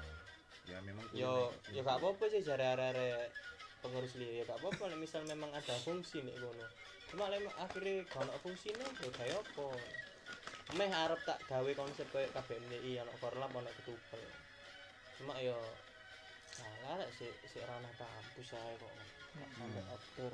ya 0.66 0.78
memang 0.82 1.04
Yo 1.12 1.52
yo 1.76 1.80
gak 1.84 2.00
apa-apa 2.00 2.24
sih 2.32 2.40
jare 2.40 2.64
arek 2.64 3.28
pengurus 3.84 4.16
liya 4.16 4.40
ya 4.40 4.42
gak 4.48 4.58
apa-apa 4.64 4.88
nek 4.88 5.00
misal 5.04 5.20
memang 5.28 5.52
ada 5.52 5.74
fungsi 5.84 6.24
nek 6.24 6.36
ngono. 6.40 6.64
Cuma 7.12 7.28
lek 7.28 7.44
akhirnya 7.60 8.00
gak 8.08 8.20
ono 8.24 8.32
fungsine 8.40 8.80
ya 8.80 9.08
gak 9.12 9.28
apa. 9.36 9.66
meh 10.74 10.90
arep 10.90 11.20
tak 11.22 11.38
gawe 11.46 11.70
konsep 11.78 12.10
koyo 12.10 12.26
KBMI 12.34 12.98
ana 12.98 13.12
korlap 13.22 13.54
ana 13.54 13.70
ketubel. 13.78 14.22
Cuma 15.14 15.38
yo 15.38 15.54
salah 16.50 16.98
lek 16.98 17.10
si 17.14 17.30
si 17.46 17.62
ranah 17.62 17.92
kampus 17.94 18.50
ae 18.58 18.74
kok. 18.74 18.90
Hmm. 18.90 19.50
Sampai 19.54 19.82
outdoor. 19.86 20.32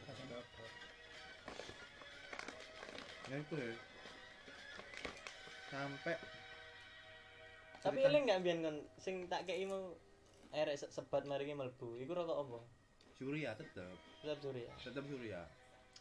Ya 3.28 3.36
itu 3.36 3.54
ya. 3.60 3.74
Sampai 5.68 6.16
Tapi 7.82 7.98
eling 7.98 8.22
enggak 8.24 8.40
mbiyen 8.40 8.58
kon 8.64 8.78
sing 8.96 9.26
tak 9.26 9.44
kei 9.44 9.66
mau 9.66 9.92
erek 10.54 10.80
sebat 10.80 11.28
mari 11.28 11.44
ki 11.44 11.52
mlebu. 11.52 12.00
Iku 12.00 12.12
rokok 12.16 12.40
apa? 12.48 12.58
Surya 13.20 13.52
tetep. 13.58 13.96
Tetep 14.24 14.38
Surya. 14.40 14.70
Tetep 14.80 15.04
Surya. 15.04 15.44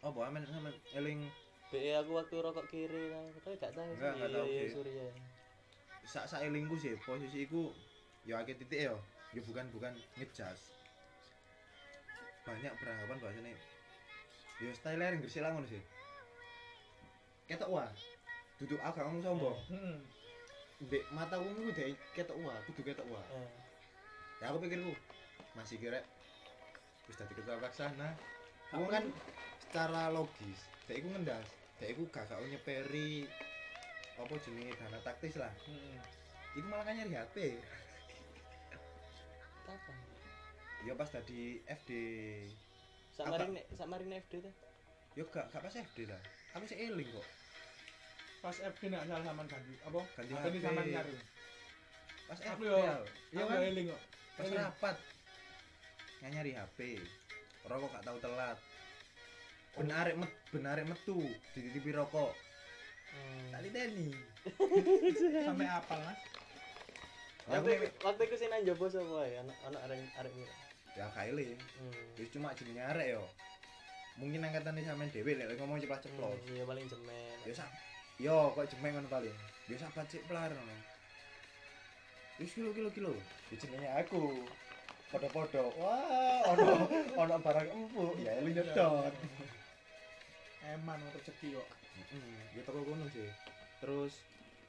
Apa 0.05 0.19
amen 0.29 0.47
sampe 0.47 0.71
eling 0.95 1.27
BE 1.71 1.91
aku 1.95 2.11
waktu 2.19 2.35
rokok 2.35 2.67
kiri 2.67 3.07
lah, 3.07 3.23
tapi 3.39 3.55
gak 3.55 3.71
tahu 3.71 3.89
sih. 3.95 4.03
enggak 4.03 4.31
tahu 4.35 4.47
sih. 4.51 4.69
Surya. 4.75 5.07
sak 6.01 6.25
sak 6.27 6.43
elingku 6.43 6.75
sih 6.75 6.97
posisiku 7.05 7.71
ya 8.27 8.41
akeh 8.41 8.57
titik 8.57 8.89
ya 8.89 8.93
ya 9.31 9.41
bukan 9.45 9.63
bukan 9.69 9.93
ngejas 10.17 10.73
banyak 12.41 12.73
beranggapan 12.81 13.17
bahasanya 13.21 13.53
ya 14.59 14.71
style 14.73 14.99
yang 14.99 15.21
gresik 15.21 15.41
lah 15.45 15.55
ngono 15.55 15.67
sih. 15.69 15.81
Ketok 17.47 17.69
wah 17.71 17.89
duduk 18.59 18.81
agak 18.83 19.07
ngomong 19.07 19.23
sombong. 19.23 19.57
Heeh 19.71 19.97
Dek 20.81 21.05
mata 21.13 21.37
wong 21.37 21.53
iku 21.61 21.71
dek 21.77 21.93
ketok 22.17 22.37
wah 22.41 22.57
kudu 22.65 22.81
ketok 22.81 23.05
wah 23.13 23.21
Eh, 23.37 23.49
ya 24.41 24.49
aku 24.49 24.65
pikirku 24.65 24.97
masih 25.53 25.77
kira 25.77 26.01
wis 27.05 27.13
dadi 27.21 27.37
ketua 27.37 27.61
pelaksana 27.61 28.17
aku 28.73 28.89
kan 28.89 29.05
secara 29.61 30.09
logis 30.09 30.57
dek 30.89 31.05
iku 31.05 31.13
ngendas 31.13 31.60
dek 31.81 31.97
iku 31.97 32.05
gak 32.13 32.29
gak 32.29 32.39
nyeperi. 32.45 33.25
Apa 34.21 34.33
jenenge? 34.45 34.77
Dana 34.77 34.99
taktis 35.01 35.33
lah. 35.35 35.49
Heeh 35.65 36.21
iku 36.55 36.67
malah 36.67 36.83
kan 36.83 36.93
nyari 36.99 37.15
HP 37.15 37.35
kapan? 39.63 39.95
ya 40.83 40.93
pas 40.97 41.07
tadi 41.07 41.63
FD 41.63 41.91
Apa? 43.21 43.45
sak 43.77 43.87
marine 43.87 44.17
FD 44.25 44.33
tuh. 44.41 44.53
ya 45.13 45.23
gak 45.29 45.45
gak 45.53 45.61
pas 45.61 45.75
FD 45.75 46.09
lah. 46.09 46.21
Aku 46.57 46.65
sih 46.67 46.75
eling 46.75 47.07
kok. 47.07 47.27
Pas 48.41 48.57
FD 48.57 48.89
nak 48.89 49.05
salah 49.05 49.23
sampean 49.23 49.47
ganti 49.47 49.75
apa? 49.85 50.01
Ganti 50.17 50.31
apa 50.33 50.47
HP. 50.49 50.55
sampean 50.59 50.87
nyari. 50.89 51.15
Pas 52.27 52.39
FD 52.41 52.63
yo 52.65 52.75
ya 52.81 52.95
iya 53.31 53.43
kan? 53.45 53.59
eling 53.61 53.85
kok. 53.93 54.01
Pas 54.35 54.47
rapat. 54.51 54.95
Nyari 56.25 56.51
HP 56.57 56.79
rokok 57.69 57.89
gak 57.93 58.03
tahu 58.03 58.17
telat 58.19 58.57
benarek 59.73 60.15
met 60.15 60.31
benarek 60.49 60.85
metu 60.85 61.17
dititipi 61.51 61.91
rokok 61.91 62.31
Hmm. 63.11 63.51
tali 63.51 63.67
teni 63.69 64.07
sampai 65.43 65.67
apal 65.67 65.99
mas 65.99 66.15
ya 67.43 67.59
aku 67.59 67.67
Waktu 67.67 67.91
waktu 67.99 68.21
itu 68.23 68.35
sih 68.37 68.47
nang 68.47 68.63
jopo 68.63 68.87
sapa 68.87 69.27
ya 69.27 69.43
anak 69.43 69.57
anak 69.67 69.81
arek 69.83 69.99
arek 70.15 70.31
mira. 70.31 70.55
ya 70.95 71.05
kailing 71.11 71.59
Hmm. 71.75 71.91
Wis 72.15 72.31
cuma 72.31 72.55
jenenge 72.55 72.79
arek 72.81 73.11
yo. 73.11 73.23
Mungkin 74.15 74.39
angkatane 74.41 74.79
sampean 74.81 75.11
dhewe 75.11 75.35
lek 75.35 75.55
ngomong 75.55 75.79
ceplas 75.79 75.99
ceplos. 75.99 76.39
Hmm, 76.39 76.55
Iya 76.55 76.63
paling 76.63 76.87
jemen. 76.87 77.35
Ya 77.43 77.51
sak. 77.51 77.67
Yo 78.15 78.55
kok 78.55 78.67
jemeng 78.69 78.95
ngono 78.95 79.09
paling. 79.09 79.35
Ya 79.67 79.75
sahabat 79.75 80.07
cek 80.07 80.23
plar 80.25 80.47
ngono. 80.47 80.75
Wis 82.39 82.55
kilo 82.55 82.71
kilo 82.71 82.87
kilo. 82.91 83.11
Ya 83.51 83.55
jenenge 83.57 83.89
aku. 83.91 84.39
Podo-podo. 85.11 85.67
Wah, 85.75 86.55
ono 86.55 86.87
ono 87.27 87.35
barang 87.37 87.67
empuk. 87.67 88.15
Ya 88.23 88.39
eling 88.39 88.55
nyedot. 88.55 89.11
eman 90.61 91.01
untuk 91.01 91.21
rezeki 91.25 91.57
kok 91.57 91.69
ya 92.55 92.61
toko 92.67 92.83
kono 92.83 93.05
sih. 93.11 93.29
Terus 93.79 94.13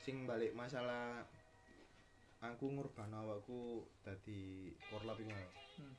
sing 0.03 0.27
balik 0.27 0.55
masalah 0.55 1.23
aku 2.43 2.75
ngurbano 2.75 3.23
awakku 3.27 3.87
dadi 4.03 4.73
korlap 4.91 5.19
iku. 5.19 5.31
Hmm. 5.79 5.95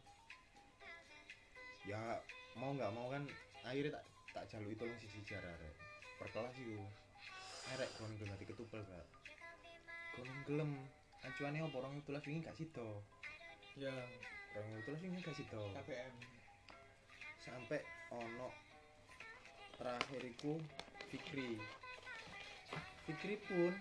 Ya 1.88 2.20
mau 2.60 2.76
nggak 2.76 2.94
mau 2.96 3.12
kan 3.12 3.24
akhirnya 3.64 4.00
tak 4.00 4.06
tak 4.34 4.46
jalui 4.52 4.76
tolong 4.76 4.98
sisi 5.00 5.24
sejarah 5.24 5.52
rek. 5.52 5.76
Perkelas 6.20 6.56
iku. 6.58 6.80
Erek 7.78 7.90
kon 7.96 8.12
gelem 8.20 8.34
dadi 8.36 8.46
ketupel 8.48 8.82
gak. 8.84 9.08
Kon 10.16 10.30
gelem 10.48 10.72
acuane 11.24 11.64
opo 11.64 11.80
orang 11.80 11.96
itu 12.00 12.12
wingi 12.12 12.44
gak 12.44 12.58
sida. 12.60 12.88
ya 13.80 13.96
Orang 14.54 14.84
itu 14.84 14.92
wingi 15.00 15.24
gak 15.24 15.36
sida. 15.36 15.62
KPM 15.80 16.16
Sampai 17.40 17.80
ono 18.12 18.63
terakhir 19.78 20.22
iku 20.26 20.60
Fikri. 21.10 21.62
Fikri 23.06 23.36
pun 23.46 23.74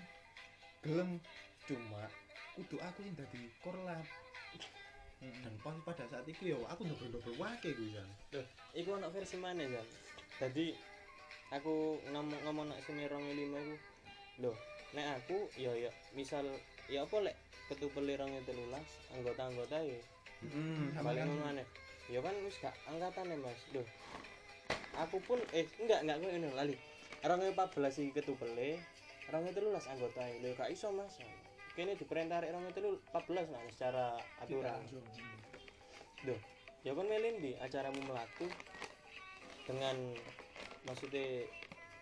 gelem 0.83 1.23
cuma 1.65 2.11
kudu 2.59 2.77
aku 2.83 3.07
sing 3.07 3.15
dadi 3.17 3.49
korlap 3.65 4.05
dan 5.23 5.55
pas 5.63 5.79
pada 5.87 6.05
saat 6.11 6.27
itu 6.27 6.51
ya 6.53 6.59
aku 6.67 6.83
nyoba-nyoba 6.83 7.31
wake 7.39 7.71
gue 7.79 7.95
kan 7.95 8.09
Iku 8.75 8.99
ono 8.99 9.07
versi 9.15 9.39
mana 9.39 9.63
kan? 9.63 9.87
Tadi 10.43 10.75
aku 11.55 12.03
ngomong 12.11 12.41
ngomong 12.43 12.67
nak 12.75 12.83
sini 12.83 13.07
rong 13.07 13.23
lima 13.31 13.63
iku. 13.63 13.77
Loh, 14.43 14.57
nek 14.99 15.23
aku 15.23 15.47
ya 15.55 15.71
ya 15.79 15.91
misal 16.19 16.43
ya 16.91 17.07
apa 17.07 17.17
lek 17.23 17.37
ketupel 17.71 18.11
rong 18.19 18.35
telulas 18.43 18.89
anggota-anggota 19.15 19.79
ya 19.87 20.01
hmm, 20.51 20.99
paling 20.99 21.31
aneh. 21.47 21.67
Ya 22.11 22.19
kan 22.19 22.35
wis 22.43 22.59
gak 22.59 22.75
angkatan 22.91 23.31
ya 23.31 23.37
Mas. 23.39 23.63
Loh. 23.71 23.87
Aku 25.01 25.23
pun 25.25 25.41
eh 25.57 25.65
enggak 25.81 26.05
enggak 26.05 26.19
ngono 26.21 26.53
lali. 26.53 26.77
Rong 27.23 27.43
14 27.55 28.03
iki 28.03 28.11
ketupele, 28.19 28.83
rong 29.31 29.47
telulas 29.55 29.87
anggota 29.89 30.21
ya. 30.27 30.37
Lho 30.43 30.53
gak 30.59 30.75
iso 30.75 30.91
Mas. 30.93 31.17
Kene 31.73 31.97
diperintah 31.97 32.45
rek 32.45 32.53
telu 32.77 33.01
14 33.15 33.49
nah 33.49 33.63
secara 33.73 34.07
aturan. 34.43 34.83
Duh, 36.23 36.39
ya 36.85 36.93
kan 36.93 37.07
melin 37.09 37.41
di 37.41 37.57
acaramu 37.57 38.03
melaku 38.05 38.47
dengan 39.65 39.97
maksudnya 40.85 41.47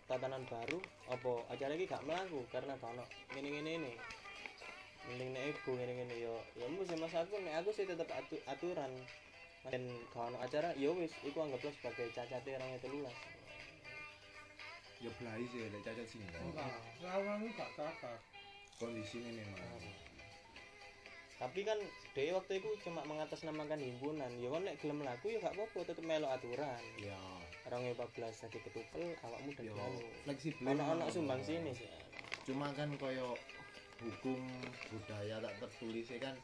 tatanan 0.08 0.42
baru 0.48 0.80
apa 1.12 1.46
acara 1.54 1.76
ini 1.76 1.86
gak 1.86 2.02
melaku 2.02 2.42
karena 2.50 2.74
kalau 2.82 3.04
gini 3.30 3.48
gini 3.60 3.70
ini 3.78 3.92
mending 5.06 5.30
nek 5.32 5.44
ibu 5.54 5.70
gini 5.78 5.92
gini 6.02 6.16
yo 6.24 6.36
ya 6.58 6.66
mesti 6.66 6.96
mas 6.98 7.14
aku 7.14 7.38
nek 7.40 7.62
aku 7.62 7.70
sih 7.70 7.86
tetap 7.86 8.10
atu, 8.10 8.36
aturan 8.50 8.90
dan 9.68 9.82
kalau 10.16 10.38
acara 10.40 10.72
ya 10.80 10.88
wis 10.96 11.12
iku 11.20 11.44
anggaplah 11.44 11.74
sebagai 11.76 12.08
cacatnya 12.16 12.56
orang 12.56 12.80
itu 12.80 12.88
lulas 12.88 13.16
ya 15.00 15.10
belai 15.16 15.44
sih 15.48 15.60
lek 15.64 15.80
cacat 15.80 16.06
sih 16.12 16.20
enggak. 16.20 16.76
Lawanmu 17.00 17.48
gak 17.56 17.70
kakak 17.72 18.20
kondisi 18.76 19.24
ini 19.24 19.40
memang. 19.40 19.80
Tapi 21.40 21.60
kan 21.64 21.80
dia 22.12 22.36
waktu 22.36 22.60
itu 22.60 22.68
cuma 22.84 23.00
mengatasnamakan 23.08 23.80
himpunan. 23.80 24.28
Ya 24.36 24.48
kan 24.52 24.62
nek 24.68 24.76
gelem 24.84 25.00
melaku 25.00 25.32
ya 25.32 25.40
gak 25.40 25.56
apa-apa 25.56 25.88
tetep 25.88 26.04
melo 26.04 26.28
aturan. 26.28 26.84
Ya. 27.00 27.16
Orang 27.64 27.88
14 27.96 28.44
jadi 28.44 28.58
ketupel 28.60 29.16
awakmu 29.24 29.50
dan 29.56 29.72
anu 29.72 30.00
fleksibel. 30.28 30.64
Memang. 30.68 31.08
sumbang 31.08 31.40
sini 31.40 31.72
sih. 31.72 31.88
Cuma 32.44 32.68
kan 32.76 32.92
koyo 33.00 33.32
hukum 34.04 34.40
budaya 34.92 35.40
tak 35.40 35.54
tertulis 35.64 36.08
ya 36.12 36.20
kan 36.28 36.36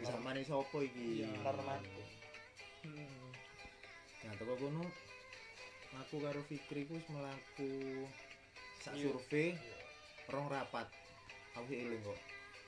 bisa 0.00 0.16
mani 0.20 0.44
sopo 0.44 0.84
iki? 0.84 1.24
Iya. 1.24 1.32
Hmm. 2.86 3.30
nah 4.22 4.32
toko 4.38 4.54
kono 4.54 4.84
aku 5.98 6.16
karo 6.20 6.40
Fikri 6.46 6.86
ku 6.86 6.94
wis 6.98 7.06
melaku 7.10 7.70
sak 8.78 8.94
Iya. 8.94 9.10
survei 9.10 9.56
rong 10.28 10.46
rapat. 10.46 10.86
Aku 11.56 11.72
eling 11.72 11.98
kok. 12.04 12.18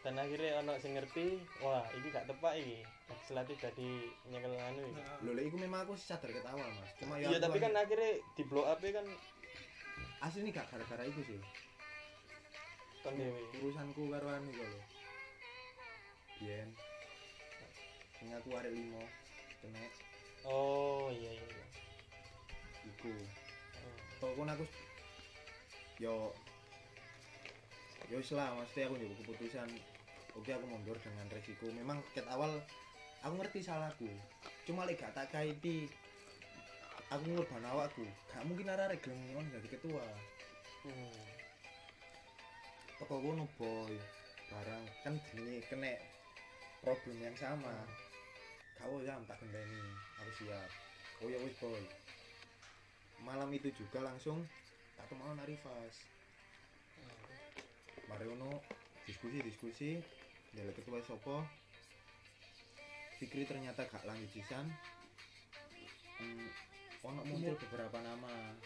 Dan 0.01 0.17
akhirnya 0.17 0.65
ono 0.65 0.73
sing 0.81 0.97
ngerti 0.97 1.39
wah 1.61 1.85
ini 1.93 2.09
gak 2.09 2.27
tepak 2.27 2.57
iki. 2.57 2.81
Legislatif 3.07 3.57
jadi 3.61 3.91
nyekel 4.33 4.57
anu 4.57 4.81
iki. 4.83 4.97
Nah, 4.97 5.17
lho 5.23 5.31
lek 5.37 5.45
iku 5.47 5.57
memang 5.61 5.81
aku 5.85 5.95
sadar 5.95 6.33
ket 6.33 6.47
awal 6.49 6.65
mas. 6.65 6.91
Cuma 6.99 7.21
ya 7.21 7.29
iya 7.31 7.39
tapi 7.39 7.61
kan 7.61 7.71
akhir- 7.77 8.01
akhirnya 8.01 8.13
di 8.35 8.43
blow 8.49 8.65
up 8.65 8.81
kan 8.81 9.07
asli 10.25 10.41
nih 10.43 10.53
gak 10.57 10.67
gara-gara 10.73 11.05
itu 11.05 11.21
sih. 11.23 11.39
Dewe 13.01 13.41
urusanku 13.61 14.03
karo 14.09 14.29
anu 14.33 14.49
kok 14.51 14.67
lho. 14.67 14.81
Biyen 16.41 16.69
sing 18.17 18.29
aku 18.33 18.49
arek 18.57 18.73
limo 18.73 19.05
kena 19.61 19.85
oh 20.49 21.13
iya 21.13 21.31
iya 21.37 21.47
iya. 21.47 21.67
Iku 22.89 23.13
Oh. 23.81 23.97
pokoknya 24.21 24.53
aku 24.57 24.65
yo 25.97 26.33
yo 28.13 28.19
lah 28.37 28.53
mesti 28.59 28.81
aku 28.85 28.95
nyoba 28.99 29.15
keputusan. 29.23 29.69
Oke 30.35 30.51
aku 30.53 30.67
mundur 30.67 30.97
dengan 31.01 31.27
resiko. 31.31 31.67
Memang 31.73 32.03
ket 32.13 32.27
awal 32.29 32.61
aku 33.23 33.35
ngerti 33.41 33.65
salahku. 33.65 34.09
Cuma 34.67 34.85
lek 34.85 35.01
gak 35.01 35.15
tak 35.15 35.31
kaiti 35.33 35.87
aku 37.09 37.25
ngorban 37.31 37.65
awakku. 37.71 38.05
Gak 38.29 38.45
mungkin 38.45 38.69
arek 38.69 39.01
gelem 39.01 39.21
ngono 39.33 39.49
jadi 39.57 39.69
ketua. 39.79 40.05
Hmm. 40.85 41.23
toko 43.01 43.17
kono 43.21 43.45
boy. 43.57 43.95
Barang 44.51 44.85
kan 45.07 45.15
jenenge 45.31 45.63
kena 45.71 45.95
problem 46.83 47.17
yang 47.23 47.37
sama 47.39 47.73
kau 48.81 49.01
jam 49.05 49.21
tak 49.29 49.37
gendeni 49.45 49.85
aku 50.21 50.31
siap. 50.41 50.71
Oh 51.21 51.29
ya 51.29 51.39
wis 51.45 51.57
boy. 51.61 51.83
Malam 53.21 53.53
itu 53.53 53.69
juga 53.77 54.01
langsung 54.05 54.43
tak 54.97 55.07
kemauan 55.13 55.41
Arifas 55.45 56.11
mari 58.11 58.27
ono 58.27 58.59
diskusi 59.07 59.39
diskusi. 59.39 59.91
Dari 60.51 60.75
ketua 60.75 60.99
sopo 61.07 61.47
Fikri 63.23 63.47
ternyata 63.47 63.87
gak 63.87 64.03
lanjut 64.03 64.27
sisan. 64.35 64.67
Hmm, 66.19 66.49
ono 67.07 67.23
muncul 67.23 67.55
beberapa 67.55 68.03
nama. 68.03 68.57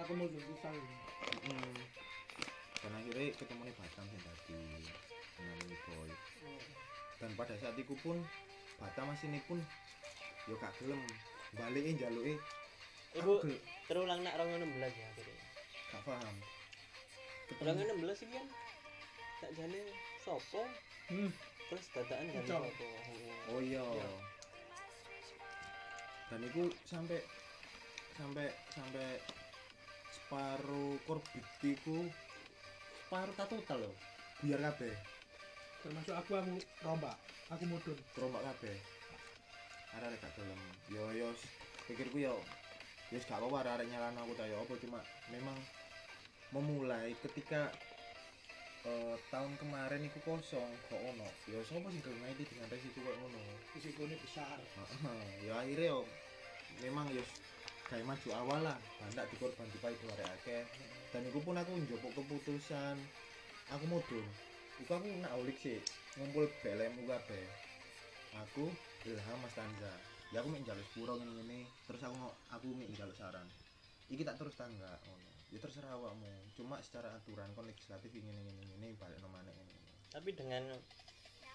Aku 0.00 0.16
mau 0.16 0.30
jadi 0.30 0.46
pisang 0.48 0.78
Mm. 1.38 1.74
dan 2.78 2.92
akhirnya 2.94 3.34
ketemu 3.34 3.62
nih 3.66 3.74
Batam 3.74 4.04
sih 4.06 4.20
tadi 4.22 4.58
dengan 5.34 5.60
boy. 5.90 6.10
Dan 7.18 7.30
pada 7.34 7.54
saat 7.58 7.74
itu 7.74 7.94
pun 7.98 8.22
Batam 8.78 9.10
masih 9.10 9.26
ini 9.30 9.42
pun 9.44 9.58
yo 10.48 10.54
gak 10.56 10.72
gelem 10.80 11.02
balikin 11.58 11.98
jaluke 12.00 12.38
Ibu 13.18 13.34
terulang 13.88 14.20
nak 14.20 14.36
rong 14.36 14.48
16 14.52 14.64
ya 14.80 15.06
akhirnya. 15.12 15.36
gak 15.92 16.02
paham 16.04 16.36
Rong 17.58 17.76
ketemu 17.80 18.04
16 18.06 18.24
iki 18.24 18.34
kan 18.36 18.46
tak 19.38 19.50
jane 19.56 19.80
sopo 20.24 20.62
hmm. 21.10 21.30
terus 21.68 21.84
jane 21.94 22.30
Ucap. 22.38 22.60
sopo. 22.64 22.86
oh 23.54 23.60
iya 23.60 23.82
Iya. 23.82 24.10
dan 26.28 26.40
itu 26.44 26.62
sampai 26.84 27.18
sampai 28.18 28.46
sampai 28.74 29.08
separuh 30.12 31.00
korbitiku 31.08 32.04
separuh 33.06 33.34
tak 33.36 33.48
total 33.48 33.78
loh 33.88 33.94
biar 34.44 34.60
kabeh 34.60 34.92
termasuk 35.82 36.14
aku 36.14 36.30
aku 36.34 36.54
rombak. 36.82 37.16
Aku 37.54 37.64
mudun. 37.64 37.98
Terombak 38.12 38.42
kabeh. 38.44 38.76
Arek 39.98 40.18
gak 40.20 40.32
gelem. 40.36 40.60
Yo 40.92 41.04
yo 41.14 41.28
pikirku 41.88 42.18
yo 42.20 42.34
yo 43.08 43.18
gak 43.24 43.40
apa-apa 43.40 43.56
arek 43.64 43.72
arek 43.80 43.86
nyalano 43.88 44.18
aku 44.26 44.32
ta. 44.36 44.44
Yo 44.44 44.58
apa 44.60 44.74
cuma 44.82 45.00
memang 45.30 45.56
memulai 46.52 47.14
ketika 47.24 47.70
eh, 48.88 49.16
tahun 49.32 49.54
kemarin 49.60 50.06
iku 50.08 50.18
kosong 50.26 50.70
kok 50.90 51.00
ono? 51.00 51.28
Yo 51.48 51.62
sapa 51.64 51.88
sing 51.94 52.02
gelem 52.02 52.20
ngaiti 52.26 52.44
dengan 52.48 52.68
resiko 52.68 52.98
kok 53.00 53.16
ngono? 53.22 53.40
Risikonya 53.78 54.16
besar. 54.20 54.58
Ya 55.46 55.54
akhirnya 55.62 55.94
yo 55.94 56.00
memang 56.84 57.06
yo 57.14 57.22
kayak 57.88 58.04
maju 58.04 58.28
awal 58.34 58.60
lah. 58.66 58.78
Bandak 59.00 59.30
dikorban 59.32 59.70
dipai 59.72 59.96
dua 60.02 60.14
akeh. 60.20 60.66
Dan 61.08 61.24
iku 61.32 61.40
pun 61.40 61.56
aku 61.56 61.72
njopok 61.80 62.12
keputusan. 62.12 62.98
Aku 63.72 63.84
mudun 63.88 64.24
iku 64.78 64.94
aku 64.94 65.06
nak 65.18 65.34
ulik 65.42 65.58
sih 65.58 65.78
ngumpul 66.18 66.46
BLM 66.62 66.94
kabeh. 67.02 67.44
Aku 68.46 68.70
Ilham 69.06 69.38
Mas 69.42 69.54
Tanza. 69.58 69.90
Ya 70.30 70.44
aku 70.44 70.52
mek 70.52 70.62
njaluk 70.62 70.84
sepuro 70.92 71.18
ngene-ngene 71.18 71.66
terus 71.88 72.02
aku 72.04 72.14
mau 72.14 72.30
aku 72.54 72.70
mek 72.78 72.86
njaluk 72.94 73.16
saran. 73.18 73.46
Iki 74.06 74.22
tak 74.22 74.38
terus 74.38 74.54
tangga 74.54 74.94
ngono. 75.08 75.28
Ya 75.48 75.58
terserah 75.64 75.96
awakmu 75.96 76.28
cuma 76.60 76.76
secara 76.84 77.08
aturan 77.16 77.48
kon 77.56 77.64
legislatif 77.64 78.12
ingin 78.12 78.36
ngene 78.36 78.62
ngene 78.68 78.88
balik 79.00 79.16
nomane 79.24 79.48
ngene 79.48 79.76
Tapi 80.12 80.30
dengan 80.36 80.62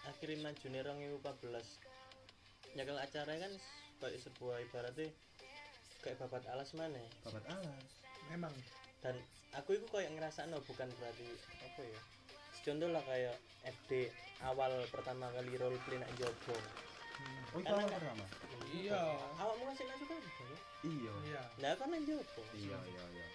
akhirnya 0.03 0.49
maju 0.49 0.65
nih 0.67 0.82
rong 0.84 0.99
14 1.21 2.76
nyekel 2.76 2.97
acara 2.97 3.34
kan 3.38 3.53
kayak 4.01 4.19
sebuah 4.19 4.57
ibaratnya 4.67 5.07
kayak 6.01 6.17
babat 6.19 6.43
alas 6.49 6.76
mana 6.76 6.99
babat 7.24 7.45
alas. 7.47 7.88
Memang. 8.34 8.51
Dan 8.99 9.15
aku 9.53 9.78
itu 9.78 9.86
kayak 9.93 10.11
ngerasa 10.17 10.49
no 10.49 10.59
bukan 10.65 10.89
berarti 10.97 11.28
apa 11.61 11.82
ya 11.86 11.99
contoh 12.64 12.89
lah 12.89 13.03
kayak 13.03 13.36
FD 13.64 14.07
awal 14.43 14.72
pertama 14.91 15.28
kali 15.36 15.55
role 15.59 15.80
play 15.84 15.99
nak 15.99 16.11
jopo 16.16 16.55
hmm. 16.55 17.53
oh 17.55 17.59
itu 17.59 17.68
awal 17.72 17.84
nggak- 17.84 17.99
pertama? 17.99 18.26
Iya. 18.74 19.01
Awakmu 19.38 19.64
ngasih 19.70 19.86
nak 19.86 19.97
juga 20.01 20.14
ya 20.18 20.30
iya. 20.84 21.14
Iya. 21.30 21.41
Nah 21.61 21.72
kan 21.78 21.88
nak 21.91 22.01
jopo 22.07 22.41
iya 22.55 22.80
iya 22.89 23.03
iya. 23.14 23.28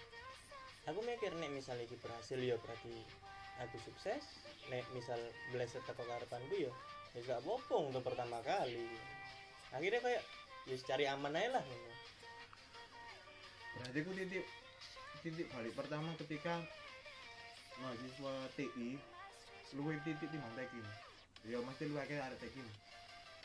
Aku 0.89 0.99
mikir 1.05 1.31
nek 1.37 1.53
misalnya 1.53 1.85
iki 1.85 1.95
berhasil 2.01 2.37
ya 2.41 2.57
berarti 2.59 2.93
aku 3.61 3.77
sukses. 3.85 4.23
Nek 4.73 4.83
misal 4.93 5.17
bleset 5.53 5.81
teko 5.85 6.03
karepanku 6.05 6.55
ya 6.57 6.73
ya 7.17 7.19
gak 7.25 7.41
apa-apa 7.41 7.75
untuk 7.89 8.03
pertama 8.05 8.37
kali. 8.45 8.85
Akhirnya 9.73 10.01
kayak 10.01 10.23
ya 10.69 10.75
cari 10.85 11.05
aman 11.09 11.33
aja 11.33 11.57
lah 11.57 11.63
ngono. 11.65 11.93
berarti 13.79 13.99
ku 14.03 14.11
titik 14.11 14.45
titik 15.23 15.47
balik 15.55 15.71
pertama 15.71 16.11
ketika 16.19 16.59
mahasiswa 17.79 18.33
TI 18.59 18.99
luwih 19.71 19.97
titik 20.01 20.29
timbang 20.29 20.53
tekim 20.53 20.85
ya 21.45 21.57
mesti 21.59 21.83
luwih 21.85 22.01
akeh 22.01 22.17
arek 22.17 22.39
tekim 22.39 22.65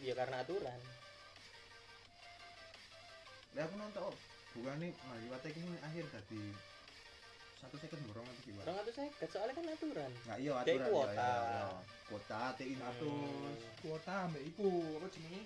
ya 0.00 0.12
karena 0.12 0.40
aturan. 0.40 0.80
Lah 3.54 3.62
aku 3.62 3.74
nonton 3.78 4.02
oh, 4.02 4.16
bukan 4.52 4.74
nih 4.82 4.90
mahasiswa 5.06 5.38
tekim 5.40 5.64
ini 5.64 5.78
akhir 5.80 6.04
tadi. 6.10 6.44
Satu 7.62 7.76
second 7.78 8.02
borong 8.10 8.26
atau 8.26 8.42
gimana 8.44 8.66
orang 8.66 8.76
atau 8.82 8.92
saya 8.92 9.08
soalnya 9.30 9.54
kan 9.54 9.64
aturan. 9.70 10.10
Nggak 10.26 10.38
iya 10.42 10.52
aturan 10.58 10.86
kuota. 10.90 11.14
ya, 11.14 11.30
ya, 11.30 11.54
ya. 11.54 11.66
kuota 12.04 12.40
TI 12.58 12.74
status 12.74 13.58
kuota 13.80 14.14
ambek 14.26 14.42
iku 14.44 14.68
apa 14.98 15.06
jenenge? 15.14 15.42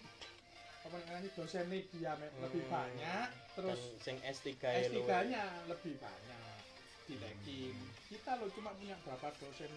Apa 0.88 0.96
namanya 1.04 1.28
dosen 1.36 1.66
dia 1.68 2.12
me- 2.16 2.34
lebih 2.40 2.62
Hmm. 2.64 2.72
banyak 2.72 3.28
terus 3.52 3.76
dan 3.76 4.00
sing 4.00 4.16
S3 4.24 4.48
S3 4.88 4.94
lu. 4.96 5.04
nya 5.28 5.44
lebih 5.68 5.94
banyak. 6.00 6.56
Dilekin 7.04 7.76
kita 8.08 8.40
lo 8.40 8.48
cuma 8.50 8.72
punya 8.72 8.96
berapa 9.04 9.28
dosen 9.36 9.72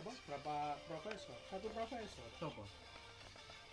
apa? 0.00 0.12
Berapa 0.24 0.56
profesor? 0.88 1.36
Satu 1.52 1.68
profesor? 1.76 2.26
Siapa? 2.40 2.64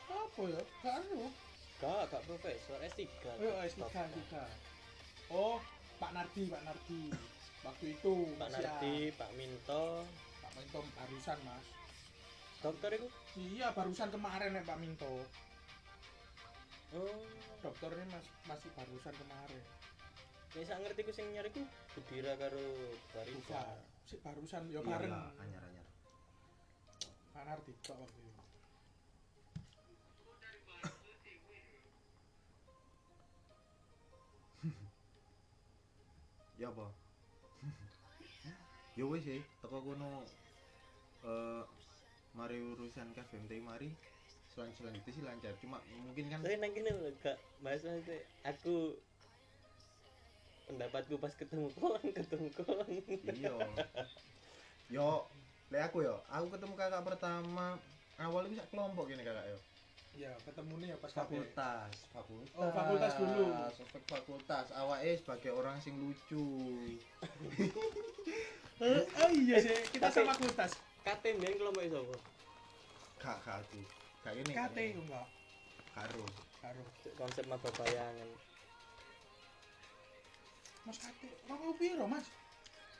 Apa 0.08 0.42
ya? 0.52 0.62
Gak 0.84 0.94
anu. 1.04 1.32
Gak 1.78 2.02
gak 2.12 2.24
profesor 2.26 2.78
S3 2.82 3.02
oh 3.38 3.56
S3 3.62 3.82
S3 3.86 4.34
oh 5.30 5.58
Pak 6.02 6.12
Nardi 6.12 6.44
Pak 6.52 6.64
Nardi. 6.68 7.04
Waktu 7.64 7.86
itu 7.96 8.14
Pak 8.36 8.50
Nardi 8.52 8.96
Pak 9.16 9.32
Minto. 9.40 10.04
Pak 10.44 10.52
Minto 10.60 10.80
barusan 11.00 11.38
mas. 11.48 11.66
Dokter 12.60 12.92
itu? 12.98 13.08
Iya 13.38 13.72
barusan 13.72 14.10
kemarin 14.12 14.58
ya 14.58 14.64
Pak 14.68 14.80
Minto. 14.84 15.24
Oh. 16.96 17.24
Dokternya 17.62 18.06
mas, 18.12 18.26
masih 18.48 18.70
barusan 18.76 19.16
kemarin. 19.16 19.64
Ya 20.56 20.64
sak 20.64 20.80
ngerti 20.82 21.02
ku 21.04 21.12
sing 21.14 21.28
nyari 21.36 21.52
ku 21.52 21.62
Budira 21.94 22.34
karo 22.40 22.64
Barisa 23.12 23.62
si 24.08 24.16
barusan 24.24 24.72
ya 24.72 24.80
bareng. 24.80 25.12
iya, 25.12 25.22
anyar 25.44 25.64
anyar 25.68 25.87
Pak 27.38 27.46
Nardi 27.46 27.70
kok 27.86 27.94
waktu 28.02 28.18
itu 28.18 28.42
ya 36.58 36.74
apa 36.74 36.90
ya 38.98 39.06
wis 39.06 39.22
sih 39.22 39.46
teko 39.62 39.78
kono 39.86 40.26
eh 41.30 41.62
mari 42.34 42.58
urusan 42.58 43.14
KFMT 43.14 43.62
mari 43.62 43.94
selan 44.58 44.74
selanjutnya 44.74 45.12
sih 45.14 45.22
lancar. 45.22 45.54
Cuma 45.62 45.78
mungkin 46.02 46.34
kan 46.34 46.42
tapi 46.42 46.58
nang 46.58 46.74
kene 46.74 46.90
lho 46.90 47.14
gak 47.22 47.38
bahas 47.62 47.86
nanti 47.86 48.18
aku 48.42 48.98
pendapatku 50.66 51.22
pas 51.22 51.38
ketemu 51.38 51.70
kon 51.78 52.02
ketemu 52.02 52.50
kon 52.58 52.82
iya. 53.38 53.54
Yo 54.90 55.30
le 55.68 55.78
aku 55.84 56.00
yo 56.00 56.16
aku 56.32 56.48
ketemu 56.56 56.74
kakak 56.80 57.04
pertama 57.04 57.76
awal 58.18 58.48
itu 58.48 58.56
sak 58.56 58.72
kelompok 58.72 59.12
gini 59.12 59.22
kakak 59.22 59.46
yo. 59.52 59.60
Ya 60.18 60.34
ketemu 60.42 60.74
nih 60.82 60.88
ya 60.94 60.98
pas 60.98 61.12
fakultas 61.14 61.92
fakultas. 62.10 62.56
Oh, 62.58 62.72
fakultas 62.74 63.14
dulu. 63.20 63.46
Ospek 63.70 64.04
fakultas 64.10 64.66
awake 64.74 65.20
sebagai 65.22 65.52
orang 65.54 65.78
sing 65.80 65.96
lucu. 66.00 66.48
Eh, 68.78 69.02
oh 69.02 69.30
iya 69.34 69.58
sih 69.58 69.74
kita 69.90 70.06
Tapi- 70.06 70.22
sama 70.22 70.38
fakultas. 70.38 70.78
KT 71.02 71.24
mbiyen 71.42 71.58
kelompok 71.58 71.82
iso 71.82 71.98
apa 71.98 72.16
gak 73.18 73.38
gak 73.42 73.56
aku. 73.66 73.82
Gak 74.22 74.34
ini 74.38 74.52
KT 74.54 74.78
enggak 75.02 75.28
karo. 75.98 76.26
Karo. 76.62 76.84
Konsep 77.18 77.50
maba 77.50 77.70
bayangan. 77.74 78.30
Mas 80.86 80.98
KT 81.02 81.22
orang 81.50 81.58
mau 81.58 81.74
piro 81.74 82.06
Mas 82.06 82.30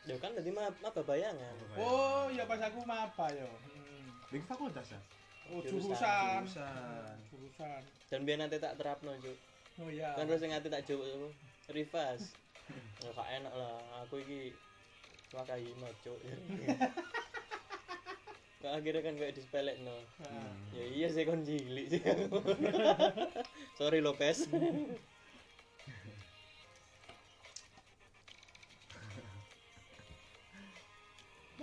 ya 0.08 0.16
kan 0.18 0.32
dadi 0.32 0.50
ma- 0.50 0.72
maba 0.80 1.02
bayangan. 1.04 1.54
Oh 1.76 2.32
ya 2.32 2.48
pas 2.48 2.64
aku 2.64 2.80
maba 2.82 3.28
yo. 3.30 3.46
Hmm. 3.46 4.08
Lagi 4.32 4.46
fakultas 4.48 4.88
ya? 4.90 5.00
Oh 5.48 5.60
Jurusan. 5.62 6.44
jurusan. 6.44 7.16
Jurusan. 7.32 7.82
dan 8.08 8.20
biar 8.24 8.40
nanti 8.40 8.56
tak 8.56 8.76
terapno 8.76 9.12
juk 9.20 9.36
Oh 9.78 9.88
iya. 9.88 10.16
kan 10.16 10.28
terus 10.28 10.40
sing 10.40 10.52
ati 10.52 10.68
tak 10.68 10.84
jawab 10.84 11.08
apa 11.08 11.28
Rivas 11.70 12.22
ya 13.04 13.10
gak 13.12 13.30
enak 13.30 13.54
lah. 13.54 13.80
Aku 14.08 14.20
iki 14.20 14.56
wakai 15.32 15.68
cuk. 16.04 16.20
Kok 18.58 18.74
akhirnya 18.74 19.06
kan 19.06 19.14
kayak 19.16 19.38
dispelek 19.38 19.78
no 19.86 19.94
Nah, 20.18 20.50
ya 20.74 20.82
iya 20.82 21.08
sih 21.08 21.24
kon 21.24 21.46
cilik 21.46 21.88
sih. 21.94 22.02
Sorry 23.78 24.02
Lopez 24.02 24.50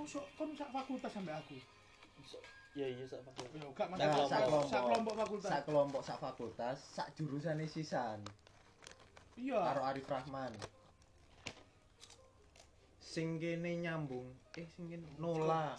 Mosok 0.04 0.24
kon 0.36 0.52
sak 0.52 0.68
fakultas 0.68 1.08
sampai 1.08 1.32
aku. 1.32 1.56
ya 2.76 2.84
iya 2.84 3.04
sak 3.08 3.24
aku 3.24 3.40
Ya 3.48 3.64
gak 3.72 3.88
Nah, 3.88 4.04
masalah 4.04 4.16
sak 4.20 4.28
sak 4.28 4.42
kelompok. 4.44 4.68
sak 4.68 4.82
kelompok 4.84 5.14
fakultas. 5.16 5.48
sak 5.48 5.62
kelompok 5.64 6.02
sak 6.04 6.18
fakultas 6.20 6.76
sak 6.92 7.08
jurusan 7.16 7.56
sisan 7.64 8.20
Iya. 9.34 9.56
karo 9.64 9.80
Arif 9.80 10.04
Rahman 10.04 10.52
sing 13.00 13.38
kene 13.38 13.78
nyambung 13.78 14.28
eh 14.52 14.68
sing 14.68 14.92
kene 14.92 15.08
Nola 15.16 15.72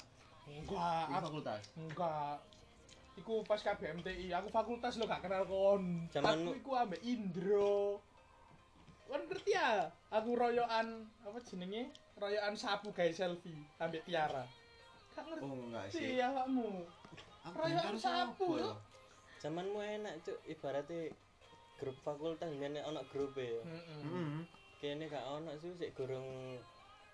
Enggak, 0.45 1.05
aku 1.05 1.21
fakultas 1.21 1.61
enggak. 1.75 2.37
Iku 3.15 3.45
pas 3.45 3.57
KBMTI, 3.57 4.29
aku 4.31 4.49
fakultas 4.49 4.93
lo 4.95 5.05
gak 5.05 5.21
kenal 5.21 5.41
kon. 5.43 6.05
Zamanmu- 6.09 6.51
Aku 6.51 6.59
iku 6.59 6.71
ambek 6.75 7.01
Indro. 7.01 7.97
Kon 9.03 9.21
ngerti 9.23 9.53
ya? 9.53 9.87
Aku 10.11 10.33
royokan 10.33 10.87
apa 11.19 11.37
jenenge? 11.41 11.89
Royokan 12.15 12.55
sapu 12.55 12.89
gawe 12.89 13.11
selfie 13.11 13.59
ambek 13.75 14.03
Tiara. 14.03 14.47
Gak 15.11 15.23
ngerti 15.27 15.43
oh 15.43 15.55
enggak 15.65 15.85
sih 15.91 16.15
awakmu. 16.17 16.87
aku 17.43 17.55
Royokan 17.55 17.95
sapu, 17.95 18.47
yo. 18.55 18.65
ya? 18.65 18.73
zamanmu 19.37 19.77
enak 19.77 20.15
cuk 20.23 20.39
ibaratnya 20.47 21.11
grup 21.77 21.93
fakultas 22.01 22.49
biyen 22.49 22.79
ana 22.79 23.03
grup 23.05 23.35
ya 23.35 23.45
Heeh. 23.61 23.99
Heeh. 24.01 24.41
kene 24.79 25.05
gak 25.05 25.21
ono 25.23 25.53
sih 25.55 25.75
sik 25.75 25.93
gorong 25.93 26.57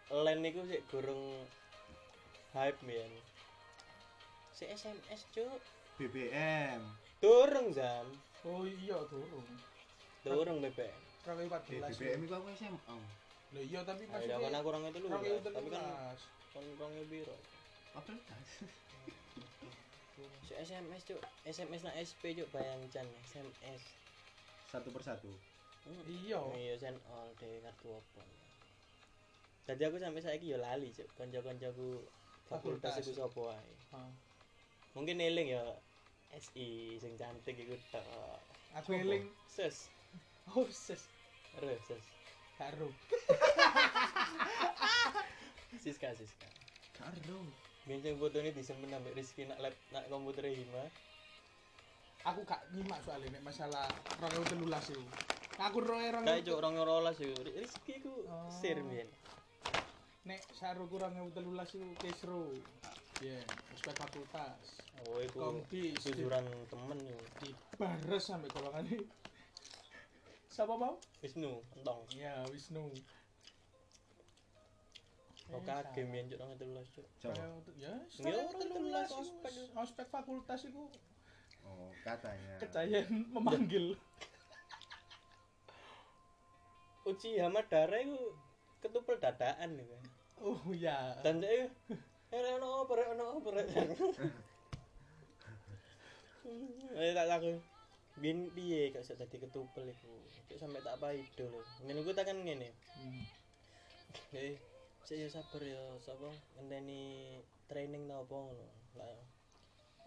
len 0.08 0.40
niku 0.40 0.64
sik 0.64 0.86
gorong 0.88 1.44
hype 2.54 2.80
biyen 2.82 3.12
si 4.54 4.64
SMS 4.66 5.28
cuk 5.32 5.60
BBM 5.98 6.80
durung 7.20 7.74
zam 7.74 8.08
Oh 8.42 8.64
iya 8.64 8.96
durung. 9.06 9.50
durung 10.24 10.58
BBM 10.62 10.88
eh 10.88 11.26
2014. 11.28 11.92
BBM 11.92 12.20
iku 12.24 12.34
aku 12.38 12.48
SMA 12.56 12.96
Loh 13.52 13.64
iya 13.64 13.84
tapi 13.84 14.08
ayo 14.08 14.16
kan 14.16 14.40
maksudnya 14.40 14.60
aku 14.64 14.68
orang 14.72 14.84
itu 14.88 15.00
lu 15.04 15.08
tapi 15.12 15.28
kan 15.68 15.84
2013. 15.84 16.56
kon 16.56 16.66
rong 16.80 16.94
biro 17.12 17.36
apa 17.92 18.12
SMS 20.56 21.02
cuk. 21.12 21.20
SMS 21.44 21.82
na 21.84 21.92
SP 22.00 22.32
cuk. 22.36 22.48
Bayangcan 22.56 23.08
SMS 23.28 23.82
satu 24.72 24.88
persatu? 24.96 25.28
Hmm. 25.84 26.00
Iya. 26.08 26.40
iya 26.56 26.74
sen 26.80 26.96
all 27.12 27.28
deh 27.36 27.60
kartu 27.60 27.92
apa? 27.92 28.24
Tadi 29.68 29.84
aku 29.84 30.00
sampai 30.00 30.24
saiki 30.24 30.56
ya 30.56 30.60
lali 30.60 30.88
cuk. 30.96 31.08
Kanca-kancaku 31.20 32.00
fakultas 32.48 32.96
Fakultas. 32.96 33.04
iku 33.04 33.12
sapa 33.20 33.44
ae 33.60 33.74
Ah. 33.92 34.12
mungkin 34.96 35.20
eling 35.20 35.52
ya 35.52 35.64
SI 36.32 36.96
sing 37.04 37.20
cantik 37.20 37.60
iku 37.60 37.76
tok. 37.92 38.08
Aku 38.80 38.96
eling. 38.96 39.28
sus. 39.52 39.92
Oh 40.56 40.64
ses. 40.72 41.04
Re, 41.60 41.76
sus 41.84 42.00
Karo. 42.62 42.94
Siska 45.82 46.14
Siska 46.14 46.46
karo 46.94 47.42
Bincang 47.90 48.22
foto 48.22 48.38
ini 48.38 48.54
disimpen 48.54 48.94
sampai 48.94 49.18
Rizky 49.18 49.50
nak 49.50 49.58
lab 49.58 49.74
nak 49.90 50.06
komputer 50.14 50.46
Hima 50.46 50.86
Aku 52.22 52.46
gak 52.46 52.62
nyimak 52.78 53.02
soalnya 53.02 53.34
nek 53.34 53.42
masalah 53.50 53.90
2013 54.22 54.94
itu. 54.94 55.02
Aku 55.58 55.82
rong 55.82 56.22
kayak 56.22 56.46
cuk 56.46 56.62
orang 56.62 56.78
rolas 56.86 57.18
yo 57.18 57.34
Rizky 57.42 57.98
ku 57.98 58.30
Oh. 58.30 58.54
sir 58.54 58.78
nek 60.22 60.42
saru 60.54 60.86
kurang 60.86 61.18
2013 61.18 61.82
itu 61.82 61.88
kesro. 61.98 62.54
Ya, 63.26 63.42
ospek 63.74 63.98
fakultas. 63.98 64.86
oh 65.10 65.18
iku 65.18 65.38
Kompi 65.50 65.98
jujuran 65.98 66.46
temen 66.70 67.02
yo 67.10 67.18
dibares 67.42 68.22
sampai 68.22 68.54
golongan 68.54 68.86
ini. 68.86 69.02
Siapa 70.52 70.76
mau? 70.76 71.00
Wisnu 71.20 71.64
entong 71.74 72.06
Ya, 72.12 72.44
Wisnu. 72.46 72.92
oh 75.52 75.60
kage 75.62 76.06
biyen 76.06 76.28
cuk 76.28 76.40
orang 76.40 76.56
telulas 76.56 76.88
cuk 76.90 77.06
coba 77.20 77.44
Ya, 77.76 77.92
Ya, 78.20 78.32
orang 78.32 78.48
2013 78.56 79.12
2013 79.12 79.14
ospek. 79.14 79.54
ospek 79.76 80.08
fakultas 80.08 80.64
itu 80.64 80.84
oh 81.62 81.92
katanya 82.02 82.58
kecayan 82.58 83.06
memanggil. 83.34 83.94
Uci 87.04 87.36
Hamadara 87.36 87.98
iku 87.98 88.32
ketupel 88.80 89.18
dadaan 89.18 89.76
iku 89.76 89.98
Oh 90.40 90.72
ya. 90.72 91.20
dan 91.20 91.38
saya 91.38 91.68
eh 92.32 92.42
ono 92.56 92.84
apa 92.84 92.92
rek 92.94 93.08
ono 93.12 93.24
apa 93.38 93.50
rek 93.52 93.68
eh 96.96 97.12
tak 97.12 97.28
takut 97.28 97.60
biyen 98.20 98.52
piye? 98.52 98.92
Kok 98.92 99.04
iso 99.06 99.14
dadi 99.16 99.38
ketupel 99.40 99.88
iku. 99.88 100.12
Cuk 100.50 100.60
sampe 100.60 100.84
tak 100.84 101.00
paido 101.00 101.46
lho 101.48 101.62
ngene 101.88 102.00
ku 102.04 102.12
tekan 102.12 102.44
ngene. 102.44 102.70
Hmm. 103.00 103.24
eh 104.36 104.60
saya 105.08 105.28
sabar 105.32 105.62
ya 105.64 105.80
sapa? 106.04 106.28
Ngenteni 106.60 107.40
training 107.72 108.10
ta 108.12 108.20
apa 108.20 108.36
ngono? 108.36 108.68
Lah 109.00 109.16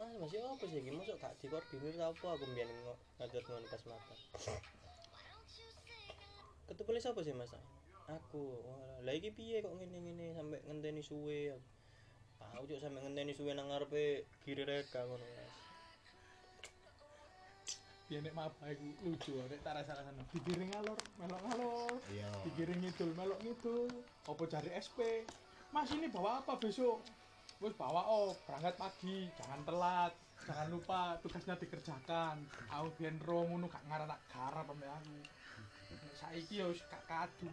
ah 0.02 0.10
masih 0.20 0.42
apa 0.44 0.64
sih? 0.68 0.82
Iki 0.82 0.90
mosok 0.92 1.16
gak 1.22 1.34
dikoordinir 1.40 1.94
ta 1.96 2.12
apa? 2.12 2.26
Aku 2.36 2.44
mbiyen 2.52 2.70
ngatur 3.16 3.42
ngono 3.48 3.66
pas 3.72 3.82
makan. 3.88 4.18
Ketupel 6.68 7.00
sapa 7.00 7.20
sih 7.24 7.32
mas? 7.32 7.52
Aku. 8.04 8.60
Lah 9.00 9.14
iki 9.16 9.32
piye 9.32 9.64
kok 9.64 9.72
ngene-ngene? 9.72 10.36
Sampe 10.36 10.60
ngenteni 10.68 11.00
suwe. 11.00 11.56
Tahu 12.36 12.68
cuk 12.68 12.80
sampe 12.84 13.00
ngenteni 13.00 13.32
suwe 13.32 13.56
nang 13.56 13.72
ngarepe 13.72 14.28
kiri 14.44 14.68
reka 14.68 15.08
ngono 15.08 15.24
mas 15.24 15.63
Biar 18.14 18.30
nek 18.30 18.38
maba 18.38 18.70
iku 18.70 18.86
lucu 19.02 19.34
nek 19.34 19.58
tak 19.66 19.74
rasa-rasane. 19.74 20.22
Digiring 20.30 20.70
ngalor, 20.70 20.94
melok 21.18 21.40
ngalor. 21.50 21.98
iya. 22.14 22.30
Digiring 22.46 22.78
ngidul 22.86 23.10
melok 23.18 23.42
ngidul. 23.42 23.90
Apa 24.30 24.42
cari 24.46 24.70
SP 24.78 25.26
mas 25.74 25.90
ini 25.90 26.06
bawa 26.06 26.38
apa 26.38 26.54
besok? 26.54 27.02
Wes 27.58 27.74
bawa 27.74 28.06
oh 28.06 28.38
berangkat 28.46 28.78
pagi 28.78 29.26
jangan 29.34 29.66
telat 29.66 30.14
jangan 30.46 30.66
lupa 30.70 31.18
tugasnya 31.26 31.58
dikerjakan. 31.58 32.38
Aku 32.70 32.94
biyen 32.94 33.18
ro 33.18 33.50
ngono 33.50 33.66
gak 33.66 33.82
ngarep 33.82 34.06
tak 34.06 34.22
garap 34.30 34.70
sampe 34.70 34.86
aku. 34.86 35.18
Saiki 36.14 36.62
ya 36.62 36.70
wis 36.70 36.86
gak 36.86 37.02
kadu. 37.10 37.50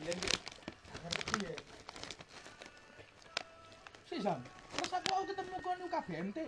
Biyen 0.00 0.16
ki 0.16 0.30
gak 0.88 0.98
ngerti 1.04 1.36
ya. 1.44 1.54
Sih 4.08 4.24
Sam 4.24 4.40
terus 4.80 4.96
aku 4.96 5.08
aku 5.12 5.24
ketemu 5.28 5.56
kon 5.60 5.82
KBMTI 5.92 6.38